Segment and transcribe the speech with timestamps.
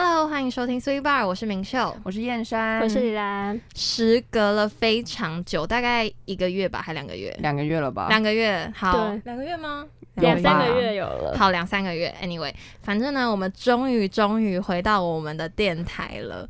[0.00, 3.60] Hello，欢迎收听 Sweet Bar，我是明秀，我是燕山，我是李兰。
[3.74, 7.36] 时隔了非常久，大概一个月吧，还两个月？
[7.40, 8.06] 两个月了吧？
[8.08, 9.84] 两个月，好，两个月吗？
[10.14, 11.36] 两三个月有了。
[11.36, 12.14] 好，两三个月。
[12.22, 16.48] Anyway，反正呢，我们终于终于回到我们的电台了。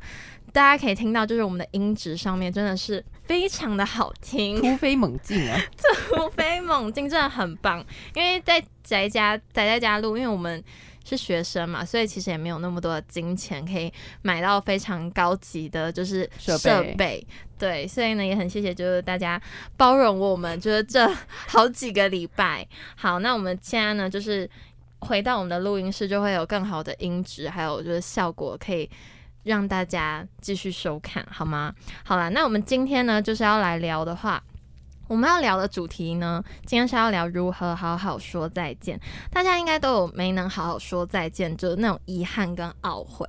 [0.53, 5.59] 大家可以听到，就是我们的音质上面真的是非常的好听，突飞猛进啊！
[5.75, 7.83] 突飞猛进，真的很棒。
[8.13, 10.63] 因为在宅家宅在家录，因为我们
[11.09, 13.91] 是学生嘛，所以其实也没有那么多的金钱可以
[14.21, 17.25] 买到非常高级的，就是设备。
[17.57, 19.41] 对，所以呢也很谢谢，就是大家
[19.75, 21.07] 包容我们，就是这
[21.47, 22.67] 好几个礼拜。
[22.95, 24.49] 好，那我们现在呢，就是
[24.99, 28.89] 回到我们的录音室，就会有更好的音质，还有就是效果可以。
[29.43, 31.73] 让大家继续收看好吗？
[32.03, 34.43] 好啦，那我们今天呢，就是要来聊的话，
[35.09, 38.99] 我们要聊的主题呢，今天是要聊如何好好说再见。
[39.31, 43.25] 大家应该都有没能好好说再见，就是那种遗憾跟懊悔。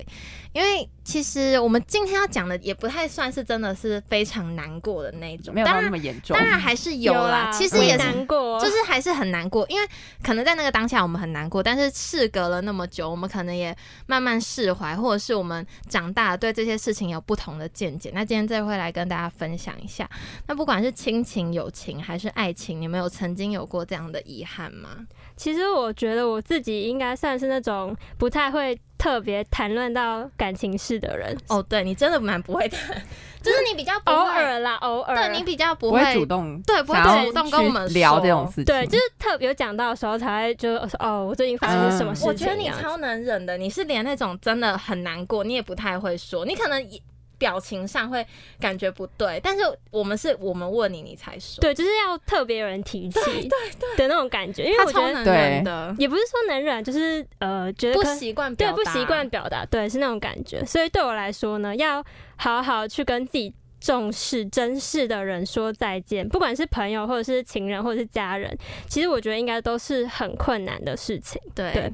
[0.52, 6.36] 因为其实我们今天要讲的也不太算是真的是非常难过的那种，没有到那当然么严重。
[6.36, 9.88] 当然还是有啦，啦，其实也是难过，就是还是很难过，因为
[10.22, 18.10] 可能在那个当下我们很难过，但是事隔了那么久，我们可能也慢慢释怀，或者是我们长大了对这些事情有不同的见解。
[18.12, 20.08] 那今天这会来跟大家分享一下。
[20.46, 25.06] 那不管是亲情、友情还是爱情，你们有曾经有过这样的遗憾吗？
[25.40, 32.94] 其实我觉得我自己应该算是那种不太会特别谈论到感情事的人，哦，对你真的蛮不会谈，
[33.40, 35.16] 就是你比较偶，尔啦，偶尔。
[35.16, 42.28] 对你比较不不会主动对不会主动跟我们聊这种事情，对，就是特别有讲到的时候才会就说哦，我最近发生了什么事情。
[42.28, 47.00] 我觉得你超能忍的，你是连那种真的很难过，你也不太会说，你可能也
[47.40, 48.24] 表情上会
[48.60, 60.62] 感觉不对，但是我们是我们问你，你才说，对，就是要特别有人提起对的那种感觉，因为我觉得他超能忍的，也不是说能忍，就是呃觉得不习惯表达，对不习惯表达，对是那种感觉。
[60.66, 62.04] 所以对我来说呢，要
[62.36, 68.54] 好好去跟自己重视、珍视的人说再见，不管是朋友或者是情人或者是家人，
[68.86, 71.40] 其实我觉得应该都是很困难的事情。
[71.54, 71.72] 对。
[71.72, 71.92] 对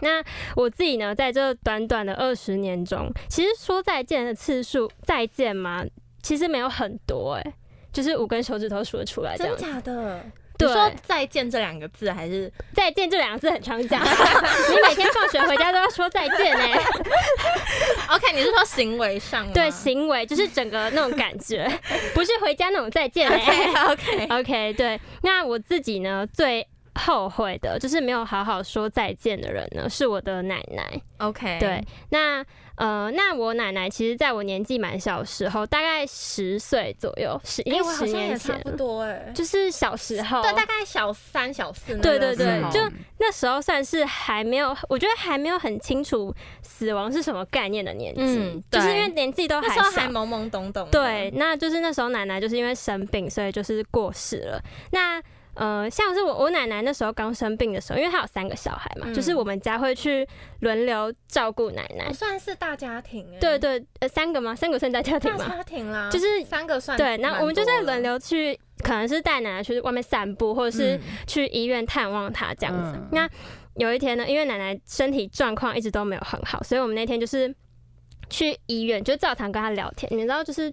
[0.00, 0.22] 那
[0.56, 5.84] 我自己呢，在这短短的二十年中，其实说再见的次数，再见嘛，
[6.22, 7.54] 其实没有很多哎、
[7.92, 9.72] 就是五根手指头数得出来这真。
[9.72, 10.24] 假的。
[10.56, 14.00] 对你说再见这两个字，还是再见这两个字很常讲，
[14.70, 16.70] 你每天放学回家都要说再见哎、
[18.14, 18.32] OK？
[18.32, 19.50] 你是说行为上吗？
[19.52, 21.68] 对，行为就是整个那种感觉，
[22.14, 31.00] 不是回家那种再见哎、OK OK，OK，对，那我自己呢最后悔的就是没有好好说再见的人呢，是我的奶奶。
[31.18, 32.44] OK，对，那
[32.76, 42.80] 呃，那我奶奶其实在我年纪蛮小的时候，大概十岁左右，十已哎，经我好十像也差不多哎，就是小时候，对，大概小三、小四那对对对就
[43.18, 50.08] 那时候算是还没有，我觉得还没有很清楚死亡是什么概念的年纪，嗯就是因为年纪都还还。
[50.14, 54.62] 懵懵懂懂的，对，那就是那时候奶奶就是因为生病，所以就是过世了。
[54.92, 55.20] 那
[55.56, 60.26] 呃，像是我我奶奶那时候刚生病的时候，因为她有三个小孩嘛，嗯就是我们家会去
[60.60, 62.12] 轮流照顾奶奶。
[62.12, 64.54] 算是大家庭哎，对对，呃，三个吗？
[64.54, 65.56] 三个算大家庭大吗？
[65.56, 72.92] 家庭啦，就是三个算对，那我们就在轮流去，可能是带奶奶去外面散步，或者是嗯去医院探望她这样子。
[72.96, 73.28] 嗯那
[73.76, 77.52] 有一天呢，因为奶奶身体状况一直都没有很好，所以我们那天就是
[78.30, 80.08] 去医院，就照常跟她聊天。
[80.16, 80.72] 你知道，就是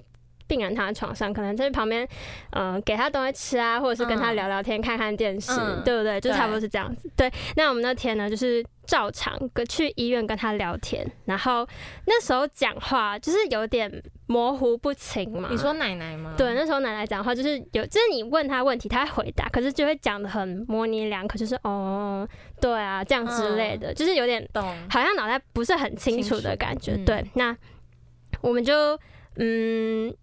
[0.51, 2.05] 病人躺在床上，可能在旁边，
[2.49, 6.19] 呃，给他东西吃啊，或者是跟她嗯聊聊天、看看电视，嗯对不对？
[6.19, 7.09] 就差不多是这样子。
[7.15, 11.65] 对，那我们那天呢，就是照常跟去医院跟他聊天，然后
[12.05, 13.89] 那时候讲话就是有点
[14.27, 15.47] 模糊不清嘛。
[15.49, 16.33] 你说奶奶吗？
[16.37, 22.27] 对，那时候奶奶讲话就是有，就是你问他问题，他会回答，可是就会讲的很模棱两可，就是哦，
[22.59, 26.91] 对啊，这样之类的，就是有点懂，好像脑袋不是很清楚的感觉。
[26.91, 27.55] 嗯对，那
[28.41, 28.99] 我们就
[29.37, 30.13] 嗯，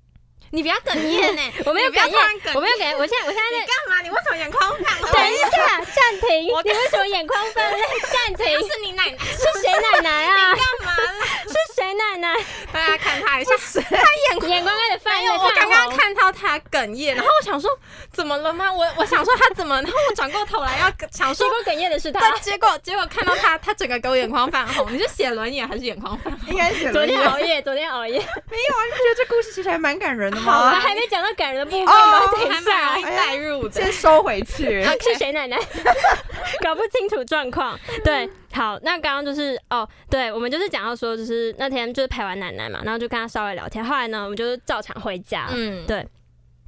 [0.50, 4.02] 你不要哽咽呢， 我没有你不要哽咽，我没有哽咽，我现在我现在在干嘛？
[4.02, 5.10] 你为什么眼眶泛红？
[5.12, 5.48] 等一下
[5.94, 7.78] 暂停，你为什么眼眶泛泪？
[8.12, 10.52] 暂停，是你奶奶，是谁奶奶啊？
[10.54, 11.12] 你干嘛啦？
[11.46, 12.34] 是谁奶奶？
[12.72, 17.70] 大家看他一下，眼眼眶开始泛泪，我泛刚刚看到他哽咽，然后我想说
[18.12, 18.72] 怎么了吗？
[18.72, 22.20] 我我想说他怎么，然后我转过头来要想说，结果哽咽的是他。
[22.20, 24.90] 但结果结果看到他，他整个给我眼眶泛红。
[24.92, 26.50] 你是写轮眼还是眼眶泛红？
[26.50, 28.84] 应该写昨天熬夜，昨天熬夜，没有啊？
[28.86, 30.80] 你不觉得这故事其实还蛮感人的好啊吗？
[30.80, 32.20] 还没讲到感人的部分哦吗？
[32.32, 33.80] 等一还蛮下容易，带入的。
[33.80, 34.82] 先收回去。
[34.84, 35.56] 啊，是谁奶奶？
[36.62, 37.78] 搞不清楚状况。
[38.04, 43.84] 对，好，那刚刚就是哦，对，我们就是讲到说，就是那天就是陪完奶奶嘛，然后就跟她稍微聊天。
[43.84, 45.46] 后来呢，我们就是照常回家。
[45.52, 46.06] 嗯，对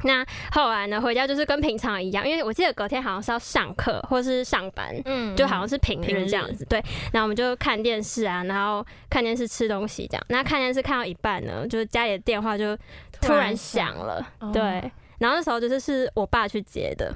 [0.05, 6.64] 那后来呢，回家就是跟平常一样，因为我记得隔天好像是要上课或是上班，嗯就好像是平平日日这样子。
[6.67, 6.82] 对，
[7.12, 10.25] 然后我们就看电视啊，然后看电视吃东西这样。
[10.29, 12.76] 那看电视看到一半呢，就是家里的电话就
[13.20, 14.62] 突然响了，哦对，
[15.19, 17.14] 然后那时候就是是我爸去接的。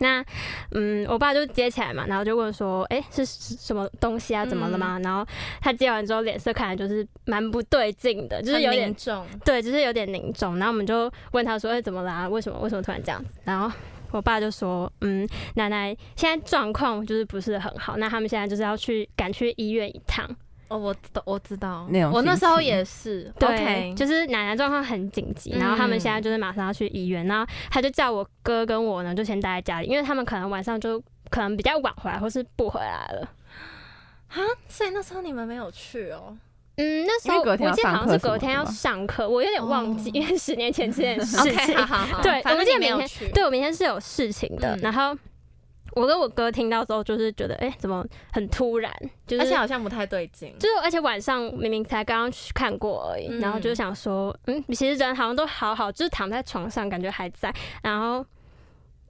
[0.00, 0.24] 那，
[0.72, 4.44] 嗯，我爸就接起来嘛，然后就问说：“哎、是是什么东西啊？
[4.44, 5.26] 怎么了吗？”然后
[5.60, 10.56] 他接完之后，脸色看来就是蛮不对劲的，就是有点重，对，就是有点凝重。
[10.56, 12.28] 然后我们就问他说：“哎、怎么啦？
[12.28, 12.58] 为什么？
[12.60, 13.70] 为什么突然这样子？”然后
[14.10, 20.28] 我爸就说：“嗯，奶奶现在状况就是不是很好，那他们现在就是要去赶去医院一趟。
[20.70, 21.86] 哦，我懂我知道。
[21.90, 33.28] 那种，我那时候也是，对就是奶奶状况很紧急，然后他们现在就是马上要去医院，然后他就叫我哥跟我呢就先待在家里，因为他们可能晚上就可能比较晚回来，或是不回来了。
[34.68, 36.36] 所以那时候你们没有去哦。
[36.76, 40.12] 嗯，那时候我记得好像是隔天要上课，我有点忘记，哦。
[40.14, 41.76] 因为十年前这件事情。
[41.84, 44.78] 好好好，对反正我记得明天，对我明天是有事情的，嗯。
[44.80, 45.14] 然后
[45.92, 48.92] 我跟我哥听到之后，就是觉得哎、诶怎么很突然，
[49.26, 50.54] 就是而且好像不太对劲。
[50.58, 57.52] 就是而且晚上明明才刚刚去看过而已，嗯然后就想说，嗯，其实人好像都好好，就是躺在床上感觉还在，
[57.82, 58.24] 然后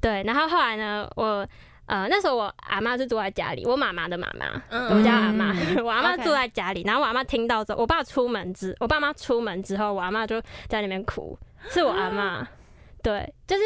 [0.00, 1.46] 对，然后后来呢，我。
[1.86, 11.36] 呃，那时候我阿妈是住在家里，我妈妈的妈妈，嗯我叫阿妈，嗯 我阿妈住在家里，然后我阿妈听到之后，我爸出门之，我爸妈出门之后，我阿妈就在那边哭，
[11.68, 12.46] 是我阿妈，
[13.02, 13.62] 对，就是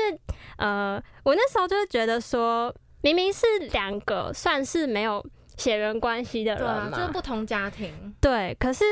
[0.57, 5.23] 呃，我那时候就是觉得说，明明是两个算是没有
[5.59, 7.93] 血缘关系的人嘛，就是不同家庭。
[8.19, 8.83] 对，可是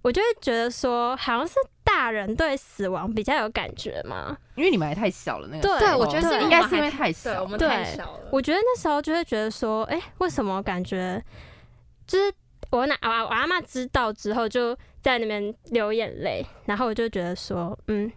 [0.00, 4.34] 我就会觉得说，好像是大人对死亡比较有感觉嘛。
[4.54, 8.28] 因为你们还太小了，那个对对，我觉得是应该是因为太，小我，们太小了。
[8.32, 11.22] 我觉得那时候就会觉得说，哎、为什么感觉
[12.06, 12.32] 就是
[12.70, 18.10] 我奶我我阿妈知道之后就在那边流眼泪，然后我就觉得说，嗯。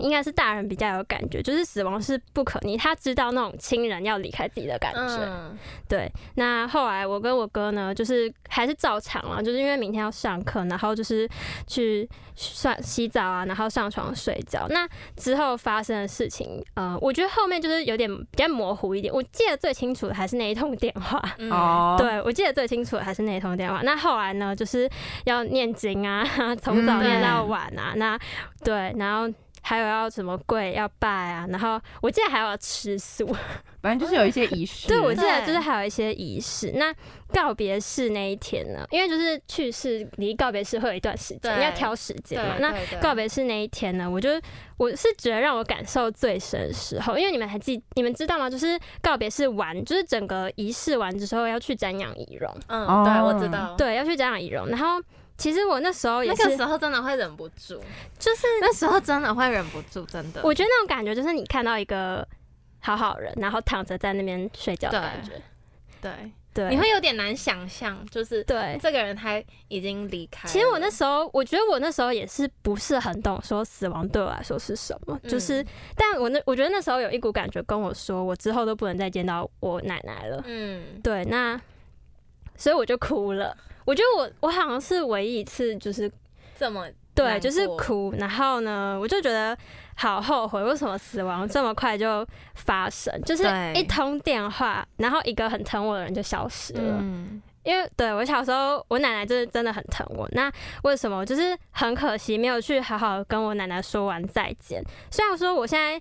[0.00, 5.24] 应该是大人比较有感觉，就是死亡是不可逆，他知道那种亲人要离开自己的感觉。
[5.24, 5.56] 嗯，
[5.88, 11.28] 对，那后来我跟我哥呢，就是还是照常了，就是因为明天要上课，然后就是
[11.66, 14.66] 去算洗澡啊，然后上床睡觉。
[14.68, 19.12] 那之后发生的事情，呃，我觉得后面就是有点比较模糊一点。
[19.12, 23.82] 我记得最清楚的还是那一通电话，嗯，哦，，对我记得最清楚的还是那一通电话。
[23.82, 24.88] 那后来呢，就是
[25.24, 26.24] 要念经啊，
[26.62, 28.18] 从早嗯念到晚啊，那
[28.64, 29.32] 对，然后。
[29.62, 33.26] 还有要什么跪要拜啊，然后我记得还有要吃素，
[33.82, 34.88] 反正就是有一些仪式。
[34.88, 36.72] 对，我记得就是还有一些仪式。
[36.74, 36.94] 那
[37.32, 42.56] 告别式那一天呢，因为就是去世离告别式会有一段时间，要挑时间嘛。
[42.58, 44.30] 那告别式那一天呢，我就
[44.76, 48.50] 我是觉得让我感受最深的时候，因为你们还记你们知道吗？
[48.50, 54.66] 就是告别式完，就是整个仪式完之后要去瞻仰仪容，嗯，哦对，我知道。，对，要去瞻仰仪容。
[54.66, 55.00] 然后
[55.40, 57.82] 其实我那时候也是，那个时候真的会忍不住，
[58.18, 60.42] 就是那时候真的会忍不住，真的。
[60.44, 62.26] 我觉得那种感觉就是你看到一个
[62.80, 65.32] 好好人，然后躺着在那边睡觉的感觉，
[66.02, 66.12] 对，
[66.52, 68.78] 对，你会有点难想象，就是对。
[68.82, 70.46] 这个人他已经离开。
[70.46, 75.64] 其实我那时候，我觉得我那时候也是不是很懂说死亡对我来说是什么，就是，
[75.96, 80.42] 但我那我觉得那时候有一股感觉跟我说，我之后都不能再见到我奶奶了。
[80.44, 81.58] 嗯，对，那
[82.56, 83.56] 所以我就哭了。
[83.84, 86.10] 我觉得我我好像是唯一一次就是
[86.58, 88.14] 这么对，就是哭。
[88.18, 89.56] 然后呢，我就觉得
[89.96, 93.12] 好后悔，为什么死亡这么快就发生？
[93.22, 93.44] 就是
[93.74, 96.98] 一通电话，然后一个很疼我的人就消失了。
[97.00, 100.26] 嗯，因为对我小时候，我奶奶就是真的很疼我。
[100.32, 100.50] 那
[100.84, 104.82] 为什么就是很可惜没有去好好跟我奶奶说完再见？
[105.10, 106.00] 虽然说我现在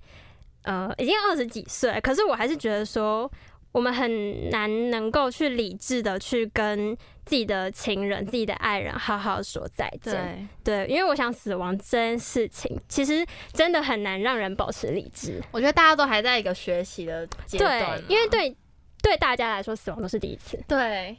[0.64, 3.30] 呃已经二十几岁，可是我还是觉得说
[3.72, 6.96] 我们很难能够去理智的去跟
[7.26, 10.48] 自己的情人、自己的爱人好好说再见。
[10.64, 15.42] 对，对，因为我想死亡这件事情其实真的很难让人保持理智。
[15.52, 18.56] 我觉得大家都还在一个学习的阶段，对，因为对
[19.02, 20.60] 对大家来说，死亡都是第一次。
[20.68, 21.16] 对。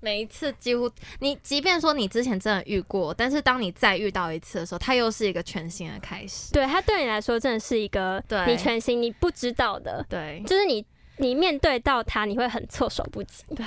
[0.00, 6.52] 每一次几乎你，即便说你之前真的遇过，但是当你再遇到一次的时候，它又是一个全新的开始。
[6.52, 10.86] 对，它对你来说真的是一个对你全新你不知道的，对，就是你
[11.18, 13.44] 你面对到他，你会很措手不及。
[13.54, 13.64] 对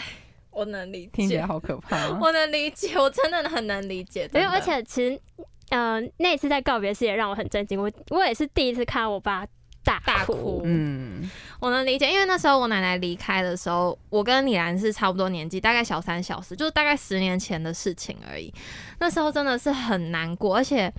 [0.49, 2.17] 我能理听起来解，好可怕哦。
[2.21, 4.29] 我能理解，我真的很能理解。
[4.33, 5.21] 因为而且其实，
[5.69, 7.81] 呃，那次在告别式也让我很震惊。
[7.81, 9.45] 我我也是第一次看到我爸
[9.83, 11.29] 大大哭嗯，
[11.59, 18.53] 我能理解，因为那时候我奶奶离开的时候，我跟李兰是差不多年纪，大概小三小四，就是大概十年前的事情而已。
[18.99, 20.91] 那时候真的是很难过，而且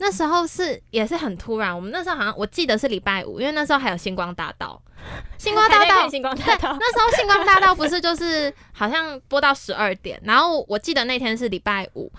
[0.00, 1.74] 那时候是也是很突然。
[1.74, 4.82] 我们那时候好像我记得是礼拜五，因为那时候还有星光大道，
[5.36, 6.10] 星光大道还在看。
[6.10, 12.10] 星光大，道，那时候星光大道不是就是好像播到十二点，然后我记得那天是礼拜五，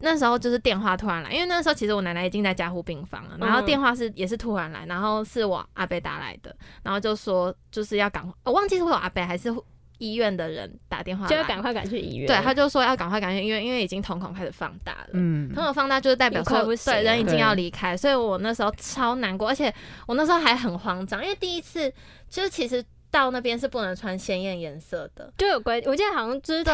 [0.00, 9.50] 那时候就是电话突然来，因为那时候其实我奶奶已经在加护病房了，然后电话是也是突然来，然后是我阿伯打来的，然后就说就是要赶快，我忘记是我阿伯还是
[9.98, 12.26] 医院的人打电话，就要赶快赶去医院。
[12.26, 15.08] 对，他就说要赶快赶去医院，因为已经瞳孔开始放大了。
[15.12, 19.72] 嗯，瞳孔放大就是代表说对人已经要离开，所以我那时候超难过，而且
[20.06, 21.92] 我那时候还很慌张，因为第一次
[22.28, 25.32] 就是其实到那边是不能穿鲜艳颜色的。
[25.38, 26.64] 就有规，我记得好像就是。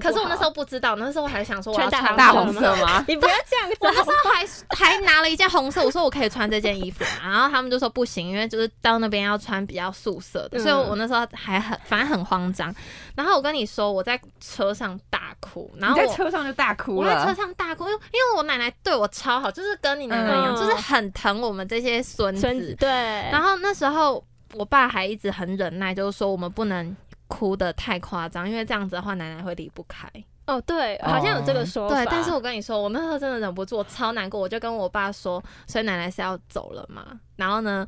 [0.00, 3.04] 可是我那时候不知道，那时候我还想说我要穿穿大红红色吗？
[3.08, 12.74] 你不要这样子，我那时候还还拿了一件红色，我说我可以穿这件衣服嘛，然后他们就说不行，因为就是到那边要穿比较素色的，嗯所以我那时候还很反正很慌张。
[13.14, 17.34] 然后我跟你说，我在车上大哭，然后在车上就大哭我在车。
[17.34, 22.40] 上大哭，因为因为我奶奶对我超好，就是跟你奶奶一样，嗯就是很疼我们这些孙子。
[22.40, 22.88] 孙子对，
[23.30, 26.96] 然后那时候我爸还一直很忍耐，就是说我们不能
[27.28, 30.08] 哭的太夸张，因为这样子的话奶奶会离不开。
[30.46, 31.94] 哦对，好像有这个说法。
[31.94, 37.20] 对，但是我跟你说，我那时候真的忍不住，我超难过，我就跟我爸说，所以奶奶是要走了嘛。
[37.36, 37.86] 然后呢，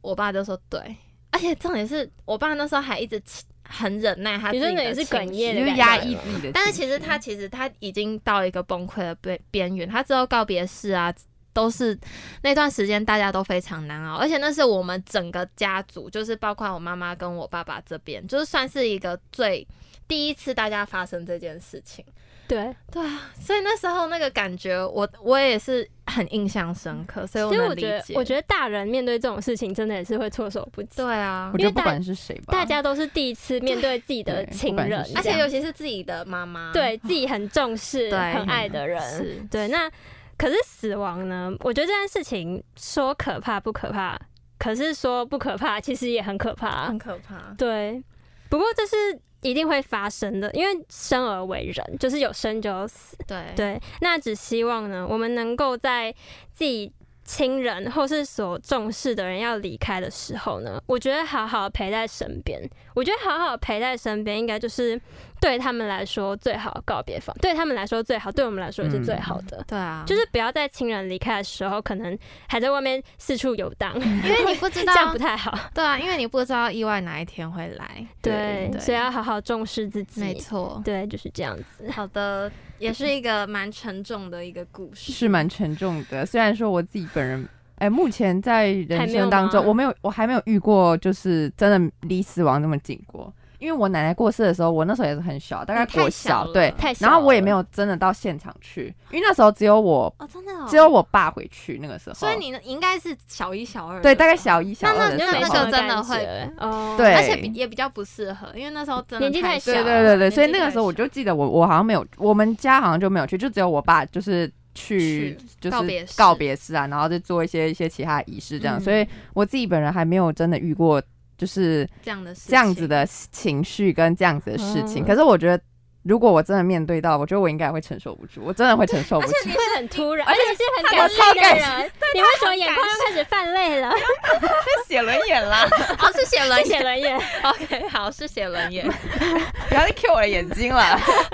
[0.00, 0.96] 我爸就说对，
[1.30, 3.20] 而且重点是我爸那时候还一直
[3.68, 11.12] 很忍耐他自己的你真的也是哽咽的就感觉压抑自己的，但是其实他其实他已经到一个崩溃的边边缘，他之后告别式啊，
[11.54, 11.98] 都是
[12.42, 19.66] 那段时间大家都非常难熬，而且那是我们整个家族，就是包括我妈妈跟我爸爸这边，就是算是一个最
[20.06, 22.04] 第一次大家发生这件事情。
[22.46, 27.86] 对，对啊，所以那时候那个感觉我，我也是很印象深刻，所以我能理解。
[27.86, 30.96] 我觉得，我觉得大人面对这种事情，真的也是会措手不及。
[30.96, 39.00] 对啊我，觉得不管是谁吧，大家都是第一次面对自己的对亲人而且尤其是自己的妈妈，对自己很重视、对很爱的人。
[39.00, 39.90] 是对，那
[40.36, 41.52] 可是死亡呢？
[41.60, 44.18] 我觉得这件事情说可怕不可怕，
[44.58, 46.98] 可是说不可怕，其实也很可怕很。
[46.98, 47.54] 可怕。
[47.56, 48.02] 对，
[48.48, 53.16] 不过这是一定会发生的，因为生而为人，就是有生就有死。
[53.26, 56.12] 对对，那只希望呢，我们能够在
[56.52, 56.92] 自己
[57.24, 62.60] 亲人或是所重视的人要离开的时候呢，我觉得好好陪在身边。
[62.94, 65.00] 我觉得好好陪在身边，应该就是
[65.44, 69.62] 对他们来说最好告别方，对他们来说最好，对我们来说也是最好的。
[69.68, 75.54] 对啊，就是不要在亲人离开的时候，可能还在外面四处游荡，因为你不知 道这样不太好。
[75.74, 78.06] 对啊，因为你不知道意外哪一天会来。
[78.22, 80.22] 对，对所以要好好重视自己。
[80.22, 80.80] 没错。
[80.82, 81.90] 对，就是这样子。
[81.90, 85.12] 好的，也是一个蛮沉重的一个故事。
[85.12, 86.24] 是蛮沉重的。
[86.24, 87.46] 虽然说我自己本人，
[87.76, 93.30] 哎、目前在人生当中，吗我没有，我还没有遇过，就是真的离死亡那么近过。
[93.58, 106.50] 因为我奶奶过世的时候，我那时候也是很小，大概你太国小对，太小然后我也没有真的到现场去，因为那时候只有我，哦，真的哦，只有我爸回去那个时候，所以你应该是小一、小二对大概小一、小二的时候，那那个真的会
[106.96, 107.14] 对。
[107.14, 116.16] 而且比也比较不适合，因为那时候真的年纪太小小对对对对，所以那个时候我就记得我我好像没有，我们家好像就没有去，就只有我爸就是去去就是告别式。
[116.16, 118.80] 告别式啊，然后再做一些一些其他的仪式这样，嗯。
[118.80, 121.00] 所以我自己本人还没有真的遇过
[121.44, 125.04] 就是这样的这样子的情绪跟这样子的事情。
[125.04, 125.62] 嗯可是我觉得，
[126.04, 129.32] 如果我真的面对到，我觉得我应该会承受不住，我真的会承受不住。
[129.46, 133.90] 会很突然，而且是很感性的人，你为什么眼眶又开始泛泪了？
[133.90, 135.66] 是写轮眼啦，
[135.98, 138.86] 哦，是写轮眼写轮眼，，OK，好，是写轮眼。
[139.68, 140.82] 不要再 Q 我的眼睛了。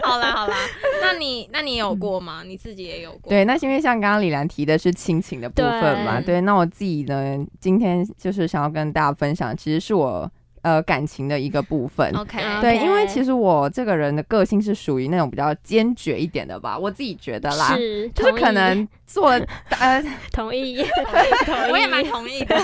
[0.03, 0.57] 好 啦好啦，
[1.03, 2.43] 那你那你有过吗？
[2.47, 3.29] 你自己也有过？
[3.29, 10.31] 对，那是因为像刚刚李兰提的是亲情的部分嘛，对对，那我自己呢，今天就是想要跟大家分享，其实是我
[10.63, 12.11] 呃感情的一个部分。
[12.17, 19.29] ，OK，对因为其实我这个人的个性是属于那种比较坚决一点的吧，我自己觉得啦，是，就是可能做
[19.79, 20.03] 呃，
[20.33, 20.85] 同意，
[21.71, 22.57] 我也蛮同意的。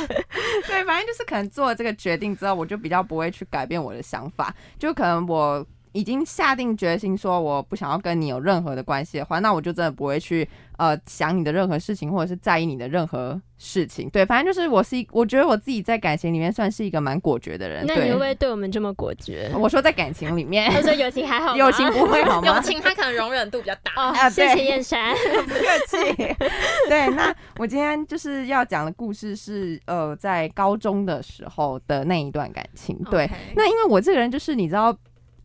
[0.67, 5.65] 对，反正就是可能做了这个决定之后，我就比较不会去改变我的想法，就可能我
[5.97, 14.07] 已经下定决心说我不想要跟你有任何的关系的话，那我就真的不会去呃想你的任何事情，或者是在意你的任何事情。
[14.11, 17.83] 对，反正就是我是一，我觉得我自己在感情里面算是一个蛮果决的人。
[17.87, 19.50] 那你会不，会对我们这么果决？
[19.59, 22.61] 我说在感情里面，他说友情还好，友情不会好吗友？
[22.61, 23.93] 情他可能容忍度比较大。
[23.97, 25.15] 哦啊，谢谢燕山，
[25.47, 26.15] 不客气。
[26.91, 32.95] 对，那我今天就是要讲的故事是呃，在高中的时候的那一段感情。
[33.11, 34.95] 对那因为我这个人就是你知道。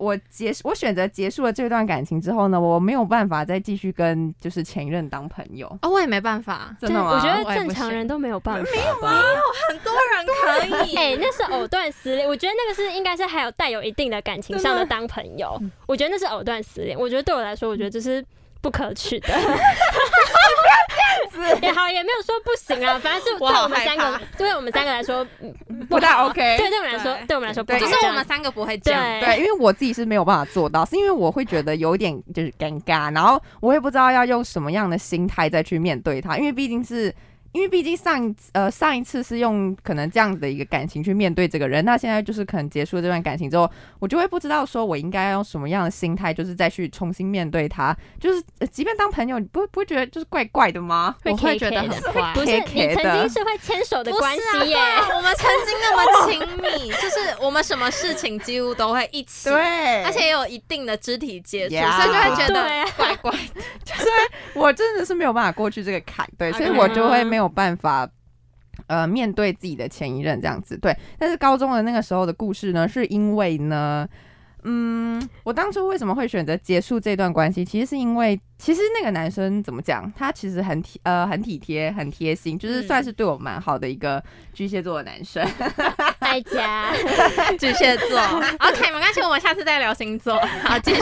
[0.01, 7.13] 我结我选择结束了这段感情之后呢，我没有办法再继续跟就是前任当朋友，哦，我也没办法，真的吗？
[7.13, 9.41] 我觉得正常人都没有办法没有没有。
[9.69, 10.95] 很多人可以。
[10.97, 12.27] 哎、那是藕断丝连。
[12.27, 15.55] 我觉得那个是应该是还有带有一定的感情上的当朋友。
[15.85, 16.97] 我觉得那是藕断丝连。
[16.97, 18.25] 我觉得对我来说，我觉得这是
[18.61, 19.27] 不可取的。
[21.29, 25.53] 子， 也好，也没有说不行啊，反正是对我们三害个，对我们三个来说嗯
[25.89, 29.01] 不太 OK 对，对我们来说对，我们来说就是我们三个不会这样。
[29.19, 37.13] 对对，因为我自己是没有办法做到，是因为我会觉得有点就是尴尬，然后我也不知道要用什么样的心态再去面对它，因为毕竟是。
[37.51, 47.95] 因为毕竟上一呃上一次是用可能这样子的一个感情去面对这个人，那现在就是可能结束这段感情之后，我就会不知道说我应该用什么样的心态，就是再去重新面对他。
[48.19, 51.15] 就是、呃即便当朋友，你不会不会觉得就是怪怪的吗？
[51.25, 52.31] 我会觉得很怪。
[52.33, 63.61] 不是你曾经是会牵手的关系耶，啊我们曾经那么亲密， 就是我们什么事情几乎都会一起，对，而且也有一定的肢体接触 Yeah 所以就会觉得怪怪的。
[64.53, 68.09] 我真的是没有办法过去这个坎，对，所以我就会没有办法。
[68.87, 70.95] 呃，面对自己的前一任这样子，对。
[71.19, 74.07] 但是高中的那个时候的故事呢，是因为呢，
[74.63, 77.65] 嗯，我当初为什么会选择结束这段关系？
[77.65, 85.43] 其实是因为，其实那个男生怎么讲，他其实很体呃很体贴、很贴心，就是嗯算是对我蛮好的一个巨蟹座的男生。
[86.19, 86.93] 爱家，
[87.59, 88.19] 巨蟹座，
[88.61, 90.39] OK，没关系，我们下次再聊星座。
[90.63, 91.01] 好，继续。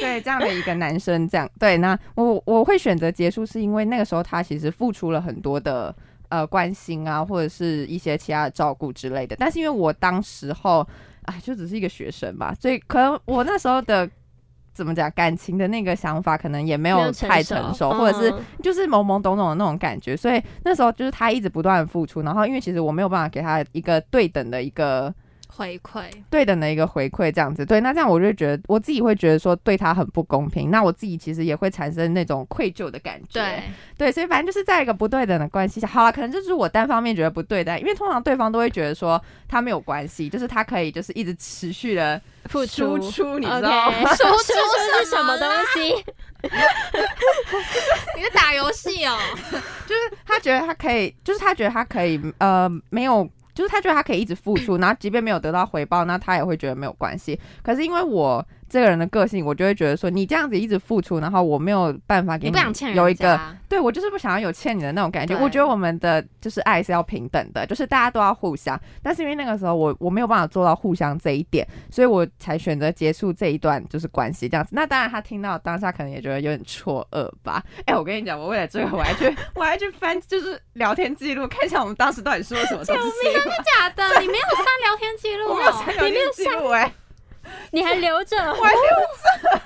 [0.00, 1.76] 对这样的一个男生，这样对。
[1.78, 5.92] 那我我会选择结束，是因为那个时候他其实付出了很多的
[6.28, 9.34] 呃关心啊，或者是一些其他的照顾之类的。
[9.36, 10.86] 但是因为我当时候
[11.28, 14.08] 哎，就只是一个学生吧，所以可能我那时候的
[14.72, 20.16] 怎么讲感情的那个想法，可能也没有太熟成熟，或者是嗯就是懵懵懂懂的那种感觉。
[20.16, 25.14] 所以那时候就是他一直不断付出，然后因为其实我没有办法给他一个对等的一个。
[25.58, 33.62] 回馈，对等的一个回馈，这样子，对，那这样我就觉得我自己会觉得说对他很不公平，那我自己其实也会产生那种愧疚的感觉，对，
[33.98, 43.36] 对，所以反正就是在一个不对等的关系下，好了，可能就是我单方面觉得不对的，因为通常对方都会觉得说他没有关系，就是他可以就是一直持续的付输出。
[43.40, 44.14] 你知道吗？
[44.14, 45.92] 输出是什什么东西？
[48.16, 49.18] 你在打游戏哦？
[49.86, 53.28] 就是他觉得他可以，就是他觉得他可以，呃，没有。
[53.58, 57.36] 就是他觉得他可以一直付出，然后即便没有得到回报，那他也会觉得没有关系。
[57.60, 62.56] 可是因为我这个人的个性，我就会觉得说，你这样子一直付出，然后我没有办法给你
[62.94, 65.36] 有一个对我就是不想要有欠你的那种感觉。
[65.36, 68.78] 我觉得我们的就是爱是要平等的，就是大家都要互相。
[69.02, 74.70] 但是因为那个时候我我没有办法做到互相这一点，所以我才选择结束这一段就是关系这样子。
[74.72, 77.62] 那当然他听到当下可能也觉得有点错愕吧。
[77.86, 83.02] 哎、我跟你讲，我为了这个我还去 我还去翻就是聊天记录，看一下我们当时到底说了 什么东西。
[83.76, 86.92] 假的，你没有删聊天记录我没有哦删聊天记录哎。
[87.72, 88.36] 你还留着？
[88.52, 88.82] 我还留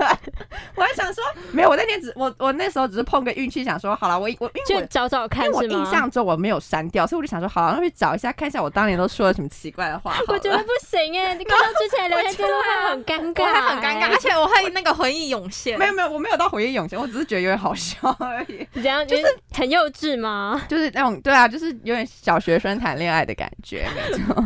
[0.07, 0.19] 着，
[0.77, 5.73] 我还想说，没有，我那天只我我那时候只是碰个运气，想说好了，我我因为我找找看因为我？
[5.73, 10.15] 印象中我没有删掉，所以我就想说，好，那去找一下，看一下我当年都说了什么奇怪的话。
[10.29, 15.79] 我觉得不行哎，你看到之前的聊天记录会很尴尬，很尴尬，而且我会那个回忆涌现。
[15.79, 20.61] 没有没有，我没有到回忆涌现，我只是觉得有点好笑而已，你这样就是很幼稚吗？
[20.69, 24.45] 就是那种对啊，就是有点小学生谈恋爱的感觉，没错。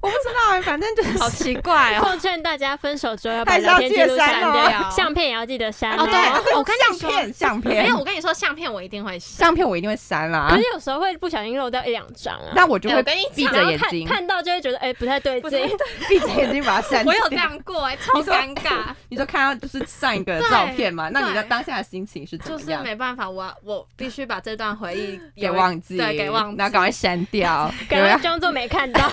[0.00, 2.02] 我不知道哎、反正就是好奇怪哦。
[2.06, 9.38] 奉劝大家分手之后要把还是要聊天记录删掉， 相片也要记得删哦对我跟你说相片相片没有，我跟你说，相片我一定会删。
[9.38, 12.52] 相片我一定会删啦可，是有时候会不小心漏掉一两张啊。
[12.54, 15.76] 那我就会跟你闭着眼睛，看到就会觉得哎、不太对劲，
[16.08, 17.12] 闭着眼睛把它删掉。
[17.12, 18.94] 我有这样过哎、超尴尬。
[19.08, 21.08] 你说看到就是上一个照片嘛？
[21.10, 22.82] 那你的当下的心情是怎么样就是？
[22.84, 29.10] 没办法，我我必须把这段回忆给忘记，对，给忘记，然后赶快删掉，赶快装作没看到。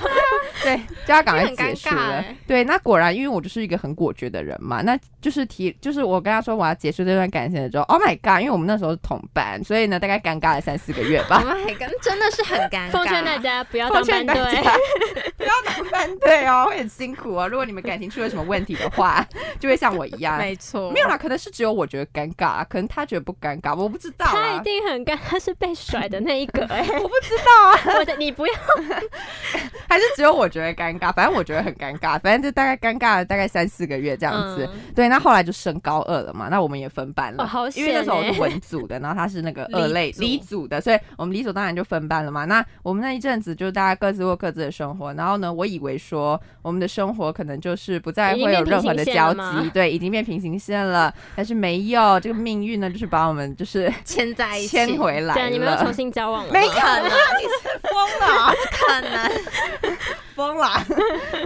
[0.63, 0.74] 对，
[1.05, 2.37] 就要赶快结束了欸。
[2.47, 8.41] 对，那果然，因为我就是一个很果决的人嘛，那就是提，就是我跟他说我要结束这段感情的时候，Oh my god！
[8.41, 11.37] 因为我们那时候是同班，所以呢，大概尴尬了三四个月吧。
[11.37, 12.91] Oh my god，真的是很尴尬。
[12.91, 14.63] 奉劝大家不要奉当班队
[16.19, 17.47] 劝大家，不要当班队哦，会很辛苦啊。
[17.47, 19.25] 如果你们感情出了什么问题的话，
[19.59, 20.37] 就会像我一样。
[20.37, 24.61] 没错，没有啦，可能是只有我觉得尴尬，可能他觉得不尴尬，我不知道他一啊。
[24.63, 28.53] 定很尴，他是被甩的那一个 哎、我不知道啊，我的你不要
[29.87, 34.67] 还是只有我觉得尴尬，反正我觉得很尴尬，反正就大概尴尬了大概三四个月这样子。
[34.71, 42.45] 嗯对，那后来就升高二了嘛，那我们也分班了，哦好因为那时候我是文组的，然后他是那个二类理组理组的，所以我们理所当然就分班了嘛。
[42.45, 55.91] 那我们那一阵子就大家各自过各自的生活，然后呢，我以为说我们的生活可能就是不再会有任何的交集，对，已经变平行线了，但是没有，这个命运呢，就是把我们就是 牵在一起，牵回来这样，你们又重。
[55.95, 56.51] 新交往了？
[56.51, 59.31] 没可能， 你是疯了，不可能。
[60.35, 60.69] 疯了。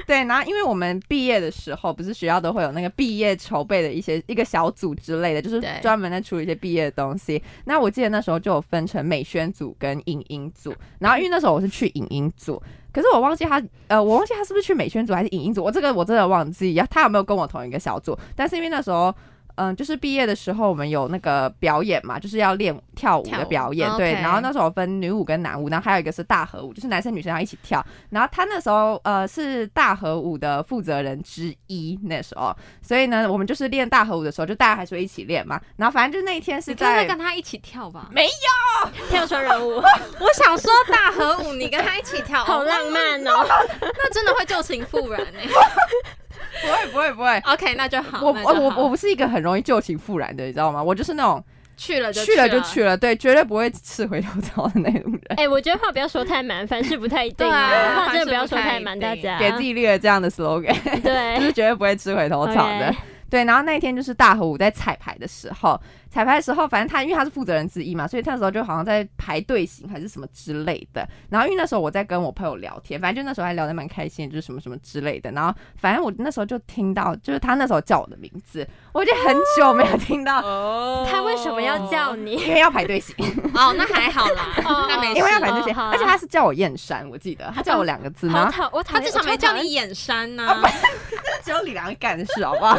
[0.08, 7.39] 对，然后因为我们毕业的时候，不是学校都会有那个毕业筹备的一些一个小组之类的，就是对专门在处理一些毕业的东西。
[7.65, 12.60] 那我记得那时候就有分成美宣组跟影音组，然后因为那时候我是去影音组。
[12.91, 18.17] 可是我忘记他，呃，我忘记他是不是去美宣组还是影音组，我这个我真的忘记，他有没有跟我同一个小组？
[18.36, 19.13] 但是因为那时候，
[19.60, 24.13] 嗯，就是毕业的时候我们有那个表演嘛，就是要练跳舞的表演，对。
[24.13, 27.86] 然后那时候分女舞跟男舞，然后还有一个是大合舞，就是男生女生要一起跳。
[28.10, 35.60] 然后他那时候呃是大合舞的负责人之一，那时候，所以呢，我们就是练大合舞的时候，就大家还是会一起练嘛。
[35.76, 38.08] 然后反正就那一天是在跟他一起跳吧？
[38.12, 39.76] 没有跳双人舞，
[40.22, 43.45] 我想说大合舞，你跟他一起跳，好浪漫哦。
[43.82, 45.45] 那真的会旧情复燃哎。
[46.62, 47.38] 不会不会不会。
[47.54, 48.19] OK，那就好。
[48.21, 50.82] 我我我我不是一个很容易旧情复燃的，你知道吗？
[50.82, 51.43] 我就是那种
[51.78, 55.21] 去了就去了就了去了，对，绝对不会吃回头草的那种人。
[55.38, 62.93] 哎、我觉得话不要说太满，凡事不太一定对啊话真的不要说太满，大家给自己立了这样的 slogan，对 就是绝对不会吃回头草的。
[63.30, 71.08] 对，然后那一天就是大和舞在彩排的时候，彩排的时候，反正他因为他是负责人之一嘛，所以他那时候就好像在排队形还是什么之类的。
[71.30, 75.32] 然后因为那时候我在跟我朋友聊天，反正就那时候还聊得蛮开心，就是什么什么之类的。
[75.32, 82.34] 然后反正我那时候就听到，就是他那时候叫我的名字，我已经很久没有听到，哦他为什么要叫你？
[82.38, 83.15] 因为要排队形，
[83.54, 85.20] 哦，那还好啦，哦那没事。
[85.20, 90.62] 因为要排队形，而且他是叫我燕山，我记得他叫我两个字，然后好讨我他至少没叫你眼山呐，
[91.44, 92.78] 只有李良干的事，好不好？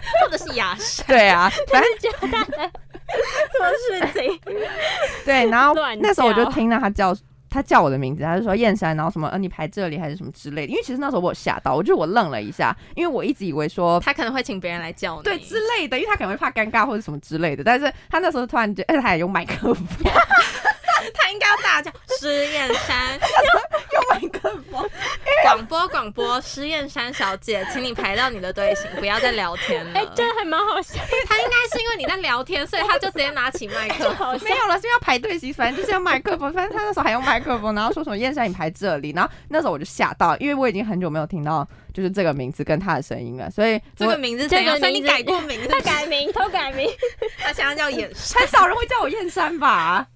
[0.24, 1.06] 或者是雅山。
[1.06, 2.70] 对啊， 反正叫大家
[3.52, 4.40] 做事情。
[5.24, 7.14] 对，然后那时候我就听到他叫
[7.50, 10.72] 他叫我的名字，他就说燕山，然后什么呃你排这里还是什么之类的。
[10.72, 14.00] 因为其实那时候我有吓到，我就我愣了一下，因为我一直以为说。
[14.00, 19.86] 他可能会请别人来叫你，对之类的，因为他可能会怕尴尬或者什么之类的，但是他那时候突然就，而且他也用麦克风，
[21.14, 23.18] 他应该要大叫 施燕山
[23.92, 24.88] 用麦克风，
[25.44, 30.00] 广播广播，施燕山小姐，请你排到你的队形，不要再聊天了。
[30.00, 34.08] 哎、真的还蛮好笑，他应该是因为你在聊天，所以他就直接拿起麦克
[34.42, 34.50] 没。
[34.50, 44.46] 有了，是因为要排队形，反正就是要麦克风，反正他那时候还用麦克风，然后说什么燕山你排这里，然后那时候我就吓到，因为我已经很久没有听到就是这个名字跟他的声音了，所以我这个名字？
[44.48, 46.90] 这个名字所以你改过名字，他改名，偷改名，
[47.38, 48.40] 他现在叫燕山。
[48.42, 50.06] 很少人会叫我燕山吧，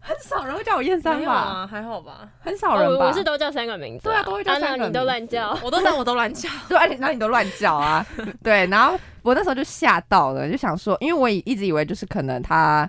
[0.00, 2.28] 很少人会叫我燕三吧，没有啊，还好吧。
[2.40, 5.58] 很少人吧，我我是都叫三个名字、对啊都会叫三个你都名字乱叫。
[5.62, 6.48] 我都在我都乱叫。
[6.68, 8.04] 对，而且那你都乱叫啊，
[8.42, 12.88] 对，然后我那时候就吓到了，就想说，因为我一直以为就是可能他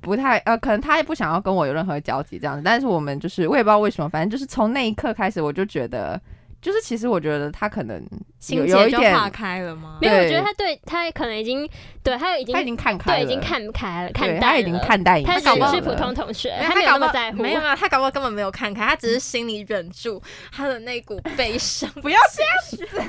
[0.00, 6.20] 不太呃，可能他也不想要跟我有任何交集这样子，但是我们就是我也不知道为什么，反正就是从那一刻开始，我就觉得，
[6.60, 8.08] 就是其实我觉得他可能有
[8.40, 9.98] 心有一点，结就化开了吗？
[10.00, 11.68] 没有，我觉得他对他可能已经
[12.02, 17.42] 对他已经他已经看开了，对已经看开了，看对，淡了，他已经看淡一他只是普通同学，他没有搞不好那么在乎。
[17.42, 21.88] 没有没有，他搞不好根本没有看开，他只是心里忍住他的那股悲伤。
[22.02, 22.18] 不要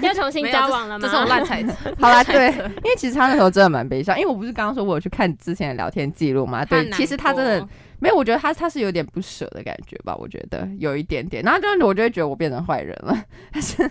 [0.01, 1.07] 要重新交往了吗？
[1.07, 1.73] 这是我乱猜测。
[1.99, 13.17] 好啦，对，因为其实他那时候真的蛮悲伤，因为我不是刚刚说我有去看之前的聊天记录嘛，对，其实他真的过没有，我觉得他他是有点不舍的感觉吧，我觉得有一点点，然后这样子我就会觉得我变成坏人了。
[13.51, 13.89] 但 是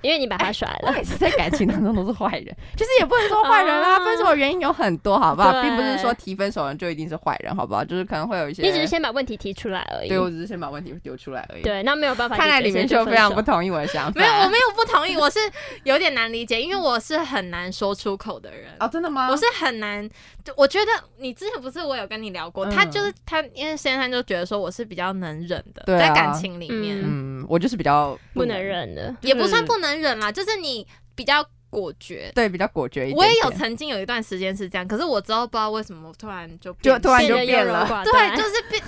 [0.00, 0.88] 因为你把他甩了。
[0.88, 5.62] 我每次在感情当中都是坏人，其实也不能说坏人啦， 啊分手的原因有很多，好不好？
[5.62, 7.84] 并不是说提分手人就一定是坏人，好不好？
[7.84, 10.08] 就是可能会有一些，你只是先把问题提出来而已。
[10.08, 12.36] 对我只是先把问题丢出来而已。，对，那没有办法。
[12.36, 14.20] 看来里面就秀非常不同意我的想法。
[14.20, 15.38] 没有，我没有不同意，我是
[15.84, 18.70] 有点难理解，因为我是很难说出口的人。
[18.80, 19.28] 哦，真的吗？
[19.30, 20.08] 我是很难，
[20.44, 29.14] 就我觉得你之前不是我有跟你聊过，嗯他就是他，因为先生就觉得说我是比较能忍的，对啊在感情里面、嗯，我就是比较不能，忍的。
[29.22, 32.30] 也不算不能忍啦，就是你比较果决。
[32.34, 33.18] 对，比较果决一点点。
[33.18, 38.82] 我也有曾经有一段时间是这样，可是我之后不知道为什么突然就变就突然就变优柔了寡对，断就是变，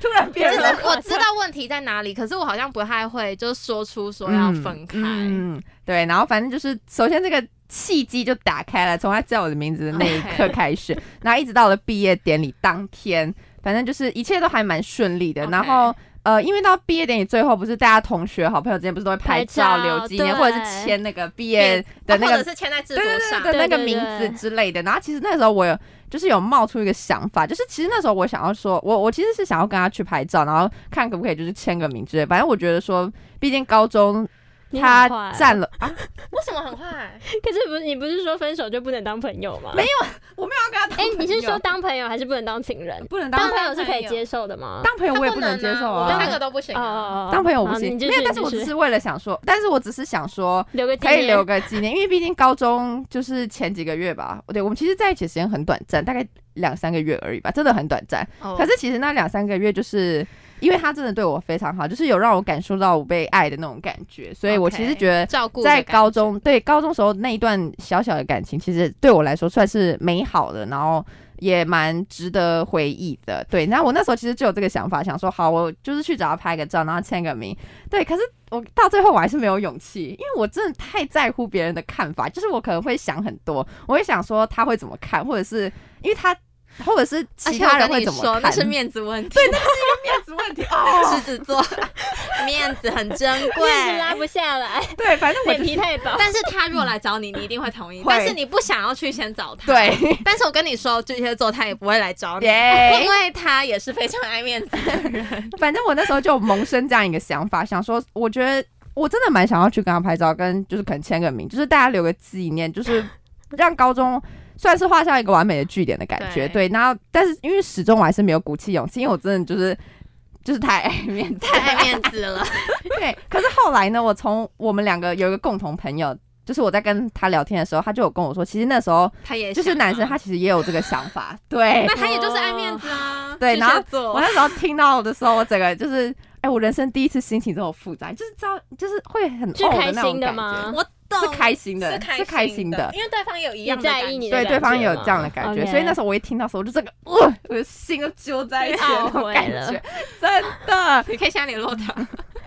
[0.00, 0.76] 突然变就了。
[0.76, 4.98] 是 我知道问题在哪里，可是我好像不太会就说出说要分开。
[4.98, 15.46] 嗯，嗯对，然后反正就是，首先这个契机就打开了，从他叫我的名字的那一刻开始， 然后一直到了毕业典礼当天，反正就是一切都还蛮顺利的。
[15.46, 24.82] 然后呃，因为到毕业典礼最后，不是大家同学、好朋友之间不是都会拍拍照照留纪念，或者是签那个毕业的那个或者是签在制服上，对的那个名字之类的。
[24.82, 25.78] 然后其实那时候我有
[26.10, 32.26] 就是有冒出一个想法，就是其实那时候我想要说，我我其实是想要跟他去拍照，然后看可不可以就是签个名之类。
[32.26, 34.28] 反正我觉得说，毕竟高中你
[34.72, 35.88] 他占了啊，
[36.30, 37.18] 为什么很坏？
[37.42, 39.72] 可是不是你不是说分手就不能当朋友吗？
[39.74, 41.18] 没有我没有要跟他当哎、朋友。
[41.18, 43.04] 你是说当朋友还是不能当情人？
[43.06, 43.74] 不能当当朋友？
[43.74, 44.80] 是可以接受的吗？
[44.84, 46.18] 当朋友我也不能能接受我啊。
[46.18, 46.84] 三个都不行哦啊。
[46.86, 58.26] 哦哦，当朋友我不行，没有，但是我只是为了想说，但是我只是想说，留个纪可以留个纪念，因为毕竟高中就是前几个月吧，对我们其实在一起时间很短暂，大概两三个月而已吧，真的很短暂。
[58.40, 60.26] 哦可是其实那两三个月就是
[60.60, 71.04] 因为他真的对我非常好，就是有让我感受到我被爱的那种感觉，所以我其实觉得照顾的在高中，对高中时候那一段小小的感情，其实对我来说算是美好的，然后
[71.38, 73.44] 也蛮值得回忆的。
[73.50, 77.54] 对，那我那时候其实就有这个想法，想说好，我就是去找他拍个照，然后签个名。
[77.90, 85.70] 对，可是我到最后我还是没有勇气，因为我真的太在乎别人的看法，就是我可能会想很多，我会想说他会怎么看，或者是
[86.02, 86.34] 因为他，
[86.84, 88.42] 或者是其他人跟你说，会怎么看。
[88.42, 89.30] 那是面子问题。
[89.30, 91.14] 对，那是一个面子问题 哦。
[91.14, 91.64] 狮子座
[92.44, 96.14] 面子很珍贵，面子拉不下来，对，反正我脸皮太薄。
[96.18, 98.02] 但是他如果来找你，你一定会同意。
[98.06, 99.66] 但是你不想要去先找他。。
[99.66, 105.50] 对，但是我跟你说，巨蟹座他也不会来找你，因为他也是非常爱面子的人。
[105.58, 113.04] 反正我那时候就萌生这样一个想法，想说，我觉得我真的蛮想要去跟他拍照，跟就是可能签个名，就是大家留个纪念，就是
[113.50, 114.22] 让高中
[114.56, 116.48] 算是画下一个完美的句点的感觉。
[116.48, 119.76] 对对，然后但是因为始终我还是没有鼓起勇气，因为我真的就是
[120.44, 122.44] 就是太爱面子，太爱面子了，
[122.98, 123.16] 对。
[123.28, 126.16] 可是后来呢，我从我们两个有一个共同朋友。
[126.46, 131.96] 就是我在跟他聊天的时候，他就有跟我说，其实那时候他也就是男生，他其实也有这个想法，对 那。
[131.96, 133.36] 他也就是爱面子啊。
[133.40, 133.82] 对然后
[134.14, 136.14] 我那时候听到的时候，我整个就是，
[136.46, 140.70] 哎、我人生第一次心情这么复杂，就是知道，就是会很是开呕的那种心的感吗？
[140.70, 145.82] 觉，我懂是开心的，是开心的，因为对方有一样的感觉在意你对，对方也有这样的感觉，所以？
[145.82, 149.82] 那时候我一听到时候，我就这个，呃，我的心都揪在一起那种感觉，
[150.20, 151.04] 真的。
[151.10, 151.92] 你可以现在联络他，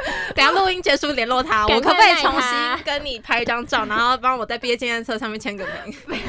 [0.35, 6.19] 等下录音结束联络他，我可不可以重新跟你拍一张照，然后帮我在毕业纪念册上面签个名？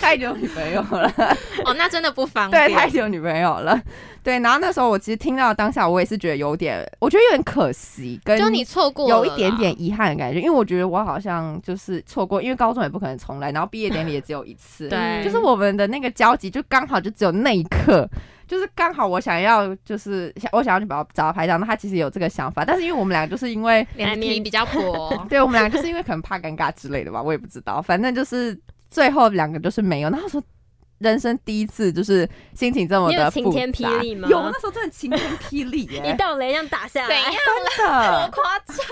[0.00, 1.12] 他已经有女朋友了，
[1.64, 2.68] 哦，那真的不方便。
[2.68, 3.80] 对他已经有女朋友了，
[4.22, 4.38] 对。
[4.40, 18.08] 然后那时候我其实听到当下，我也是觉得有点，我觉得有点可惜，跟就你错过有一点啦点遗憾的感觉，因为我觉得我好像就是错过，因为高中也不可能重来，然后毕业典礼也只有一次，对，就是我们的那个交集就刚好就只有那一刻，
[18.52, 25.16] 就是刚好我想要就是想我想要去把找他拍照，那他其实有这个想法，但是因为我们俩就是因为脸皮比较薄。
[25.30, 28.54] 对我们俩就是因为可能怕尴尬之类的吧，我也不知道，反正就是
[28.90, 30.10] 最后两个就是没有。
[30.10, 30.42] 然后说
[30.98, 37.32] 人生第一次就是心情这么的晴天霹雳吗有，那时候真的晴天霹雳一 耶，道雷这样打下来怎样，
[37.78, 38.86] 真的 夸张？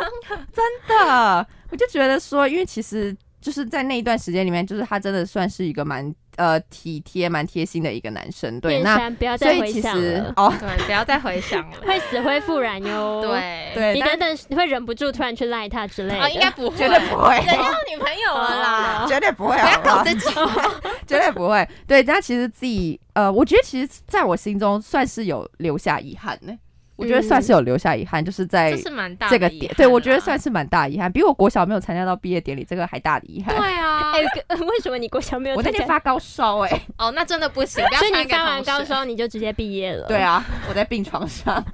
[0.54, 8.60] 真的，我就觉得说，因为其实就是在那一段时间里面，就是他真的算是一个蛮呃体贴、蛮贴心的一个男生。
[8.60, 11.76] 对，那不要所以其再回想了，实哦， 对，不要再回想了。
[11.86, 16.24] 会死灰复燃哟。，对对，你等等会忍不住突然去赖他之类的。
[16.24, 20.32] 哦，应该不会，绝对不会人家有女朋友了啦，绝对不会，不要搞这种。
[21.06, 21.68] 绝对不会。
[21.86, 26.52] 对，但其实自己呃，我觉得其实在我心中算是有留下遗憾呢。
[27.00, 33.56] 我觉得算是有留下遗憾，就是在这是蛮大这个点，对我觉得算是蛮大遗憾，比我国小没有参加到毕业典礼这个还大的遗憾。
[33.56, 34.12] 对啊。
[34.50, 35.70] 为什么你国小没有我那？
[35.70, 40.06] 天发高烧哎、哦，那真的不行， 不要所以你发完高烧你就直接毕业了。
[40.06, 41.64] 对，啊，我在病床上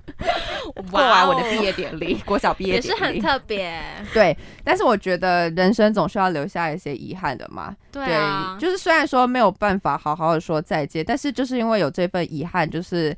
[0.90, 3.82] 过完我的毕业典礼，国小毕业也典礼是很特别。
[4.12, 4.36] 对。
[4.62, 7.74] 但是我觉得人生总是要留下一些遗憾的嘛。
[7.90, 13.16] 对啊，就是虽然说没有办法好好的说再见，但是就是因为有这份遗憾，就是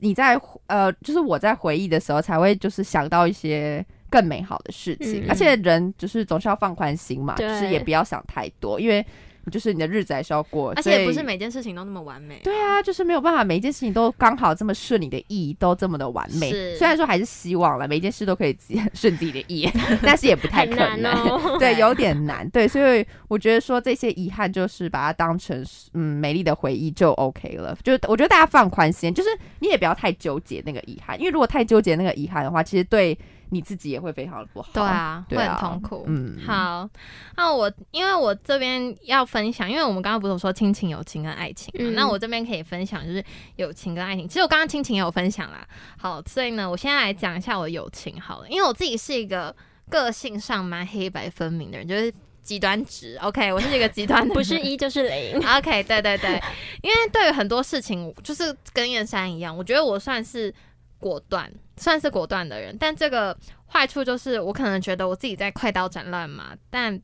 [0.00, 5.26] 你在呃，就是我在回忆的时候才会就是想到一些更美好的事情，嗯。
[5.28, 9.04] 而且人就是总是要放宽心嘛，就是也不要想太多，因为
[9.48, 12.40] 就是你的日子还是要过，而且也不是每件事情都那么完美。
[12.44, 16.50] 对啊，就是没有办法，每一件事情都刚好这么顺你的意，都这么的完美。
[16.76, 18.56] 虽然说还是希望了，每一件事都可以
[18.94, 19.68] 顺自己的意，
[20.02, 21.12] 但是也不太可能。
[21.12, 21.56] 哦。
[21.58, 22.48] 对，有点难。
[22.50, 27.76] 对，所以我觉得说这些遗憾，就是把它当成嗯美丽的回忆就 OK 了。
[27.82, 29.28] 就我觉得大家放宽心，就是
[29.60, 33.16] 你也不要太纠结那个遗憾，因为如果太纠结那个遗憾的话，其实对
[33.50, 34.68] 你自己也会非常的不好。
[34.72, 36.04] 对啊，会对啊很痛苦。
[36.06, 36.88] 嗯，好，
[37.36, 43.24] 那我因为我这边要分享，因为我们刚刚不是说亲情、友情跟爱情嘛，嗯那我这边可以分享就是
[43.56, 44.26] 友情跟爱情。
[44.28, 45.66] 其实我刚刚亲情也有分享啦，
[45.98, 49.54] 好，所以呢，我现在来讲一下我的友情好了，因为我自己是一个
[49.88, 53.18] 个性上蛮黑白分明的人，就是极端值。
[53.22, 55.36] OK，我是一个极端的，不是一就是零。
[55.56, 56.42] OK，对对对，
[56.82, 60.52] 因为对于很多事情，就是跟燕山一样，我觉得我算是
[60.98, 62.76] 果断，算是果断的人。
[62.78, 67.00] 但这个坏处就是，我可能觉得我自己在快刀斩乱麻，但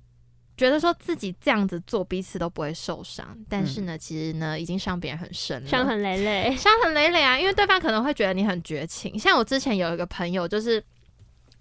[0.57, 3.37] 觉得说自己这样子做，彼此都不会受伤。
[3.49, 9.19] 但是呢，其实呢，已经伤别人很深了，伤痕累累，伤痕累累啊，因为对方可能会觉得你很绝情。
[9.19, 10.81] 像我之前有一个朋友，就是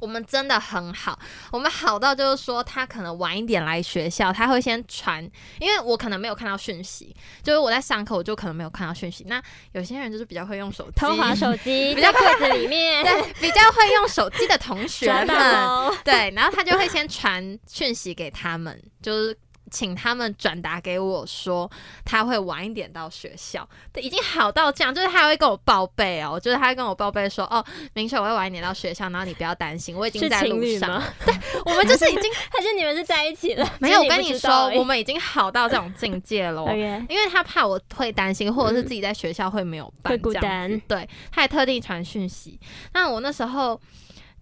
[0.04, 1.18] 我们真的很好，
[1.50, 5.24] 我们好到就是说他可能晚一点来学校，他会先传，
[5.62, 9.24] 因为我可能没有看到讯息，就是我在上课，我就可能没有看到讯息。
[9.30, 19.38] 那有些人就是比较会用手机，偷滑手机比较柜子里面对，比较会用手机的同学们， 对，然后他就会先传讯息给他们，就是
[19.74, 21.70] 请他们转达给我说
[22.06, 31.02] 他会晚一点到学校，已经好到这样，就是他还会跟我报备哦，就是他会跟我报备说哦，明雪我会晚一点到学校，然后你不要担心，我已经在路上。
[31.26, 31.34] 对？
[31.66, 33.68] 我们就是已经还是你们是在一起了？
[33.80, 36.64] 没有，我跟你说我们已经好到这种境界了。
[37.10, 42.60] 因为他怕我会担心，或者是自己在学校会没有伴，会孤单对，他还特地传讯息。
[42.94, 43.80] 那我那时候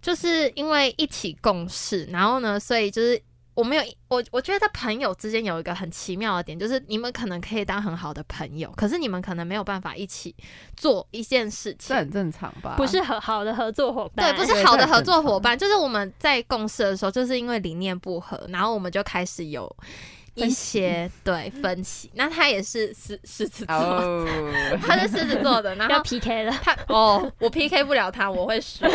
[0.02, 3.20] 就是因为一起共事，然后呢，所以就是
[3.54, 10.34] 我们有我我觉得朋友之间有一个很奇妙的点，就是你们可能可以当很好的朋友，可是你们可能没有办法一起
[10.76, 11.88] 做一件事情。
[11.90, 12.74] 这很正常吧？
[12.76, 19.70] 不是很好的合作伙伴对，伴，不是好的合作伙伴，就是我们在共事的时候，就是因为理念不合，然后我们就开始有
[20.34, 22.10] 一些对分歧。
[22.14, 24.26] 那他也是狮狮子座，哦，
[24.86, 26.52] 他是狮子座的，然要后 PK 了。
[26.62, 28.86] 他哦，我 PK 不了他，我会输。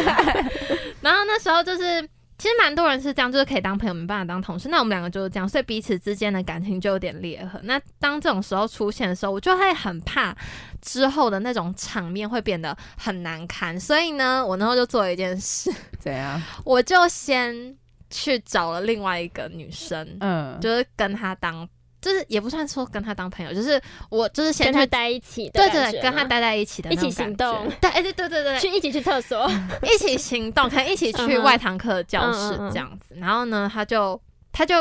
[1.02, 4.70] 然后那时候就是，其实蛮多人是这样，就是可以当朋友，没办法当同事。
[4.70, 7.60] 那我们两个就是这样，所以彼此之间的感情就有点裂痕。
[7.64, 10.36] 那当这种时候出现的时候，我就会很怕
[10.82, 13.80] 之后的那种场面会变得很难堪。
[13.80, 16.42] 所以呢，我那时候就做了一件事，怎样？
[16.64, 17.76] 我就先
[18.10, 21.68] 去找了另外一个女生，嗯，就是跟她当。
[22.08, 29.50] 就是也不算说跟他当朋友，就是我就是先去跟他待一起的对对对，跟他待在一起的一起行动对，哎对对对对对，去一起去厕所，
[29.84, 33.14] 一起行动，可能一起去外堂课的教室这样子。
[33.16, 34.20] 然后呢，他就
[34.52, 34.76] 他就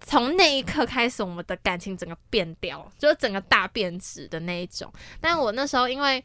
[0.00, 4.92] 从那一刻开始，我们的感情整个变掉，就是整个大变质的那一种。
[5.20, 6.22] 但我那时候因为。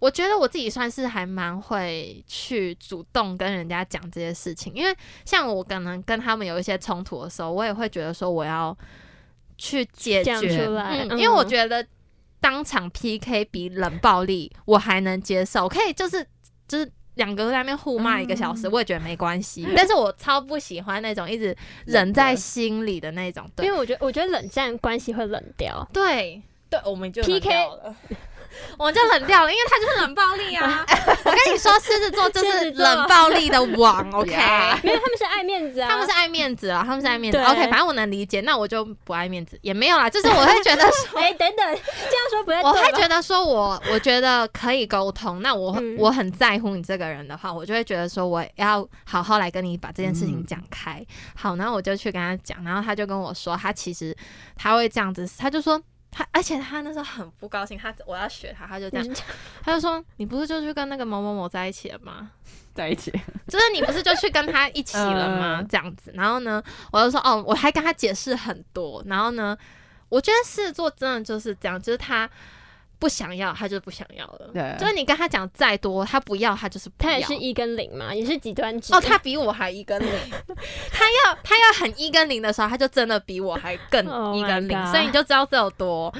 [0.00, 8.76] 我觉得我自己算是还蛮会去主动跟人家讲这些事情，因为像我可能跟他们有一些冲突的时候，我也会觉得说我要
[9.64, 10.34] 去解决，
[10.66, 11.86] 出来嗯，因为我嗯觉得
[12.38, 16.26] 当场 PK 比冷暴力我还能接受，可以就是
[16.68, 19.66] 就是两个在那边互骂一个小时，嗯我也觉得没关系。
[19.74, 25.88] 但是我超不喜欢那种一直忍在心里的那种，对因为我觉得我觉得冷战关系会冷掉。
[25.92, 27.96] 对对，我们就 PK 了。
[28.78, 30.84] 我们就冷掉了，因为他就是冷暴力啊！
[31.24, 34.32] 我跟你说，狮子座就是冷暴力的王，OK？
[34.32, 37.38] 呀没有，他们是爱面子啊，他们是爱面子啊，他们是爱面子。
[37.38, 40.08] OK，反正我能理解，那我就不爱面子，也没有啦。
[40.08, 45.40] 就是我会觉得说， 哎、等等，这样说不太对我吧会觉得说我，我觉得可以沟通。
[45.42, 51.04] 那我、嗯我很在乎你这个人的话，我就会觉得说我要好好来跟你把这件事情嗯讲开。
[51.36, 54.16] 好，然后我就去跟他讲，然后他就跟我说，他其实
[54.56, 55.80] 他会这样子，他就说。
[56.16, 59.16] 他而且他那时候很不高兴，他我要学他，他就这样，
[59.64, 62.30] 他就说：“你不是就去跟那个某某某在一起了吗？
[62.72, 63.10] 在一起，
[63.48, 65.58] 就是你不是就去跟他一起了吗？
[65.60, 69.58] 嗯这样子，然后呢，我就说哦，我还跟他解释很多，然后呢，
[70.08, 72.30] 我觉得狮子座真的就是这样，就是他
[72.98, 74.50] 不想要，他就不想要了。
[74.52, 77.10] 对就是你跟他讲再多，他不要，他就是不要。
[77.10, 78.94] 他也是一跟零嘛，也是极端值。
[78.94, 80.08] 哦，他比我还一跟零，
[80.92, 86.14] 他要他要很一跟零的时候，他就真的比我还更 Oh 一跟零所以你就知道这有多，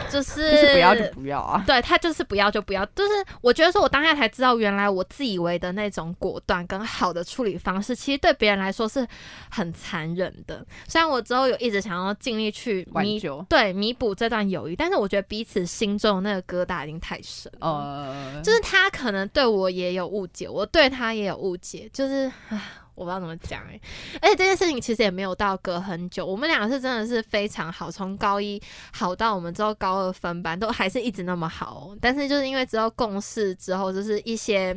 [0.10, 1.62] 就是就是不要就不要啊。
[1.66, 9.06] 对他就是不要就不要，就是我觉得说，我当下才知道，原来我自以为的那种果断跟好的处理方式，其实对别人来说是
[9.50, 10.64] 很残忍的。
[10.88, 17.68] 虽然我之后有一直想要尽力去弥补对弥补这段友谊，但是我觉得彼此心中的那个疙瘩已经太深了。
[17.68, 22.60] 呃，就是他可能对我也有误解，我对他也有误解，就是唉，
[22.94, 23.80] 我不知道怎么讲哎、
[24.20, 28.60] 而且这件事情其实也没有到隔很久，我们两个是真的是非常好，从高一
[28.92, 31.94] 好到我们之后高二分班都还是一直那么好。
[32.00, 34.74] 但是就是因为之后共事之后，就是一些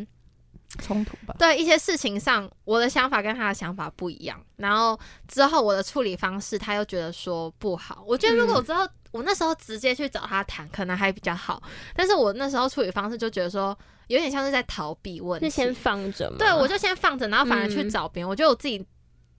[0.77, 1.35] 冲突吧。
[1.37, 8.03] 对一些事情上，我的想法跟他的想法不一样，然后之后我的处理方式，他又觉得说不好。
[8.07, 11.61] 我觉得如果我之后、我那时候直接去找他谈，可能还比较好，
[11.95, 15.49] 但是我那时候处理方式就觉得说，有点像是在逃避问题。
[15.49, 16.37] 是先放着嘛？
[16.37, 18.29] 对，我就先放着，然后反而去嗯找别人。
[18.29, 18.85] 我觉得我自己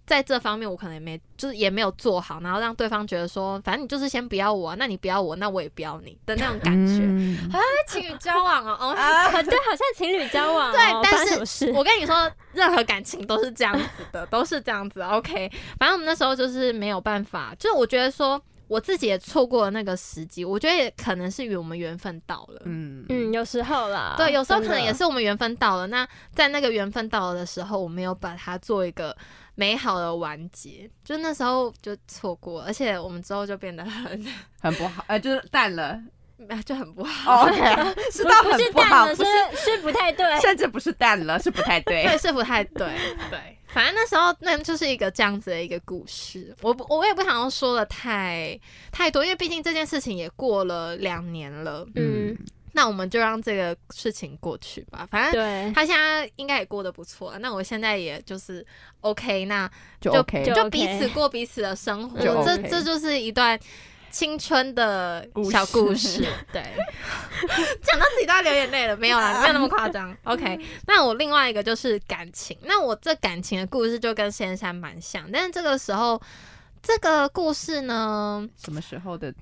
[0.08, 7.02] 在这方面我可能也没，就是也没有做好，然后让对方觉得说，反正你就是先不要我啊，那你不要我，那我也不要你的那种感觉。
[7.04, 7.38] 嗯
[7.86, 11.70] 情侣交往哦，哦 啊，对，好像情侣交往哦、对但是？
[11.72, 15.00] 我跟你说，任何感情都是这样子的，都是这样子。
[15.02, 22.60] OK，反正我们那时候就是没有办法，就是我觉得说我自己也错过了那个时机，我觉得也可能是与我们缘分到了。
[22.64, 25.86] 嗯嗯，有时候啦，对，有时候可能也是我们缘分到了。
[25.86, 29.16] 那在那个缘分到了的时候，我没有把它做一个
[29.58, 34.24] 美好的完结，就那时候就错过，而且我们之后就变得很
[34.62, 36.00] 很不好，呃，就是淡了。
[36.64, 37.42] 就很不好。
[37.42, 37.58] 哦 OK，
[38.12, 40.24] 是到很不好，不是是，是不太对。
[40.40, 42.04] 甚至不是淡了，是不太对。
[42.04, 42.96] 对，是不太对，
[43.28, 46.54] 对，反正那时候那就是一个这样子的一个故事。
[46.62, 48.56] 我不我也不想要说的太
[48.92, 51.84] 太多，因为毕竟这件事情也过了两年了。
[51.96, 52.38] 嗯，
[52.72, 57.38] 那我们就让这个事情过去吧，反正对，他现在应该也过得不错啊。
[57.38, 58.64] 那我现在也就是
[59.00, 59.68] OK，那
[60.00, 63.59] 就就 OK，就就彼此过彼此的生活，就这 OK 这就是一段
[64.11, 66.26] 青春的小故事事。
[66.53, 66.62] 对，
[67.82, 70.16] 讲到自己都要流眼泪了，没有啦，没有那么夸张。
[70.24, 76.20] OK， 那我另外一个就是感情，那我这感情的故事就跟仙山蛮像，但是这个时候
[76.82, 79.34] 这个故事呢，什么时候的呃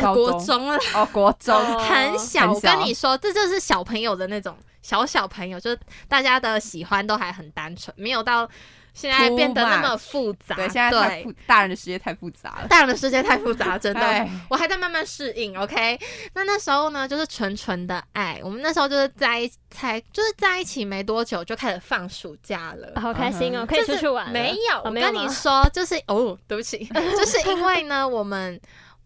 [0.00, 0.78] 高中国中了。
[0.94, 8.48] 哦，国中哦很小，我跟你说，这就是小朋友的那种小小朋友，就是大家的喜欢都还很单纯，没有到
[8.92, 10.56] 现在变得那么复杂。
[10.56, 12.66] 对，现在太复，大人的世界太复杂了。
[12.68, 15.56] 大人的世界太复杂，真的， 我还在慢慢适应。
[15.56, 15.98] OK，
[16.34, 18.40] 那那时候呢，就是纯纯的爱。
[18.42, 23.00] 我们那时候就是在一才就是在一起没多久，就开始放暑假了。
[23.00, 24.32] 好开心哦，嗯可以出去玩了。
[24.32, 26.84] 没有，哦我跟你说，就是哦，对不起，
[27.16, 28.60] 就是因为呢，我们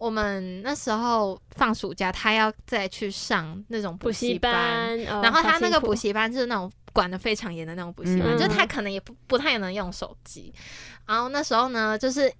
[0.05, 10.53] 我们那时候放暑假，他要再去上那种补习习班，班，哦然后他那个补习班就是那种管的非常严的那种补习班，嗯就是他可能也不不太能用手机。
[11.07, 12.31] 然后那时候呢，就是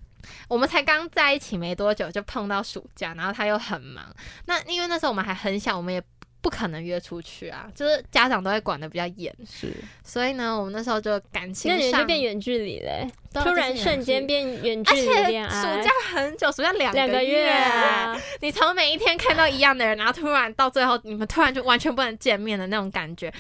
[0.47, 4.05] 我们才刚在一起没多久，就碰到暑假，然后他又很忙。
[4.45, 6.03] 那因为那时候我们还很小，我们也
[6.45, 9.73] 不可能约出去啊，就是家长都会管的比较严，是，
[10.05, 23.33] 所以呢，我们那时候就感情那你们上就变远距离嘞，突然瞬间变远距而离且恋爱，暑假很久，暑假两两个月月啊，你从每一天看到一样的人，然后突然到最后，你们突然就完全不能见面的那种感觉。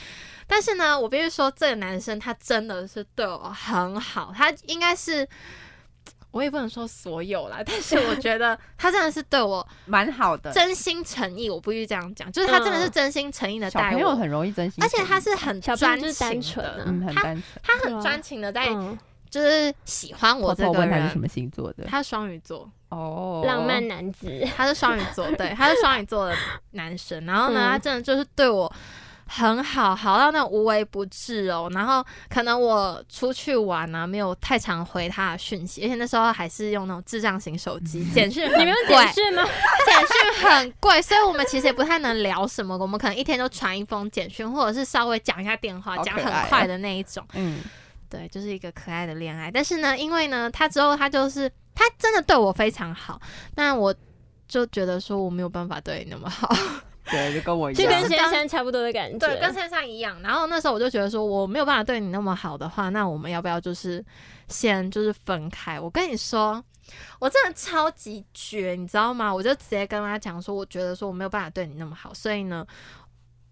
[0.46, 5.28] 但是呢，我必须说，这个男生他真的是对我很好，他应该是。
[6.34, 10.50] 我也不能说所有啦，但是我觉得 他真的是对我蛮好的。
[10.50, 17.62] 真心诚意，我不必这样讲，就是他真的是真心诚意的小待我，朋友很容易真心，而且他是很专情单纯啊的，嗯很他单纯。
[17.62, 18.98] 他很专情的在嗯，
[19.30, 21.20] 就是喜欢我偷这个人问他是什。
[21.20, 21.84] 么星座的？
[21.84, 26.34] 他是双鱼座，哦，浪漫男子，他是双鱼座，对，他是双鱼座的
[26.72, 27.24] 男生。
[27.24, 28.70] 然后呢，嗯他真的就是对我
[29.26, 31.68] 很好，好到那无微不至哦。
[31.72, 39.42] 然后可能我出去玩啊，没有太常回他的讯息，而且那时候还是用那种智障型手机，简讯你们有贵简讯吗？
[39.86, 42.76] 简讯很贵，所以我们其实也不太能聊什么。
[42.76, 47.26] 我们可能一天就传一封简讯，或者是稍微讲一下电话，讲很快的那一种。
[47.32, 47.60] 嗯，
[48.10, 49.50] 对，就是一个可爱的恋爱。
[49.50, 53.20] 但是呢，因为呢，他之后他就是他真的对我非常好，
[53.56, 53.94] 那我
[54.46, 56.54] 就觉得说我没有办法对你那么好，
[57.10, 58.08] 对，就跟我一就跟。
[58.08, 60.20] 先生差不多的感觉，对，跟先生一样。
[60.22, 64.04] 然后那时候我就觉得说我没有办法对你那么好的话，那我们要不要就是
[64.48, 65.78] 先就是分开？
[65.80, 66.62] 我跟你说。
[67.18, 69.34] 我真的超级绝，你知道吗？
[69.34, 72.64] 我就直接跟他讲说，我觉得说我没有办法对你那么好，所以呢，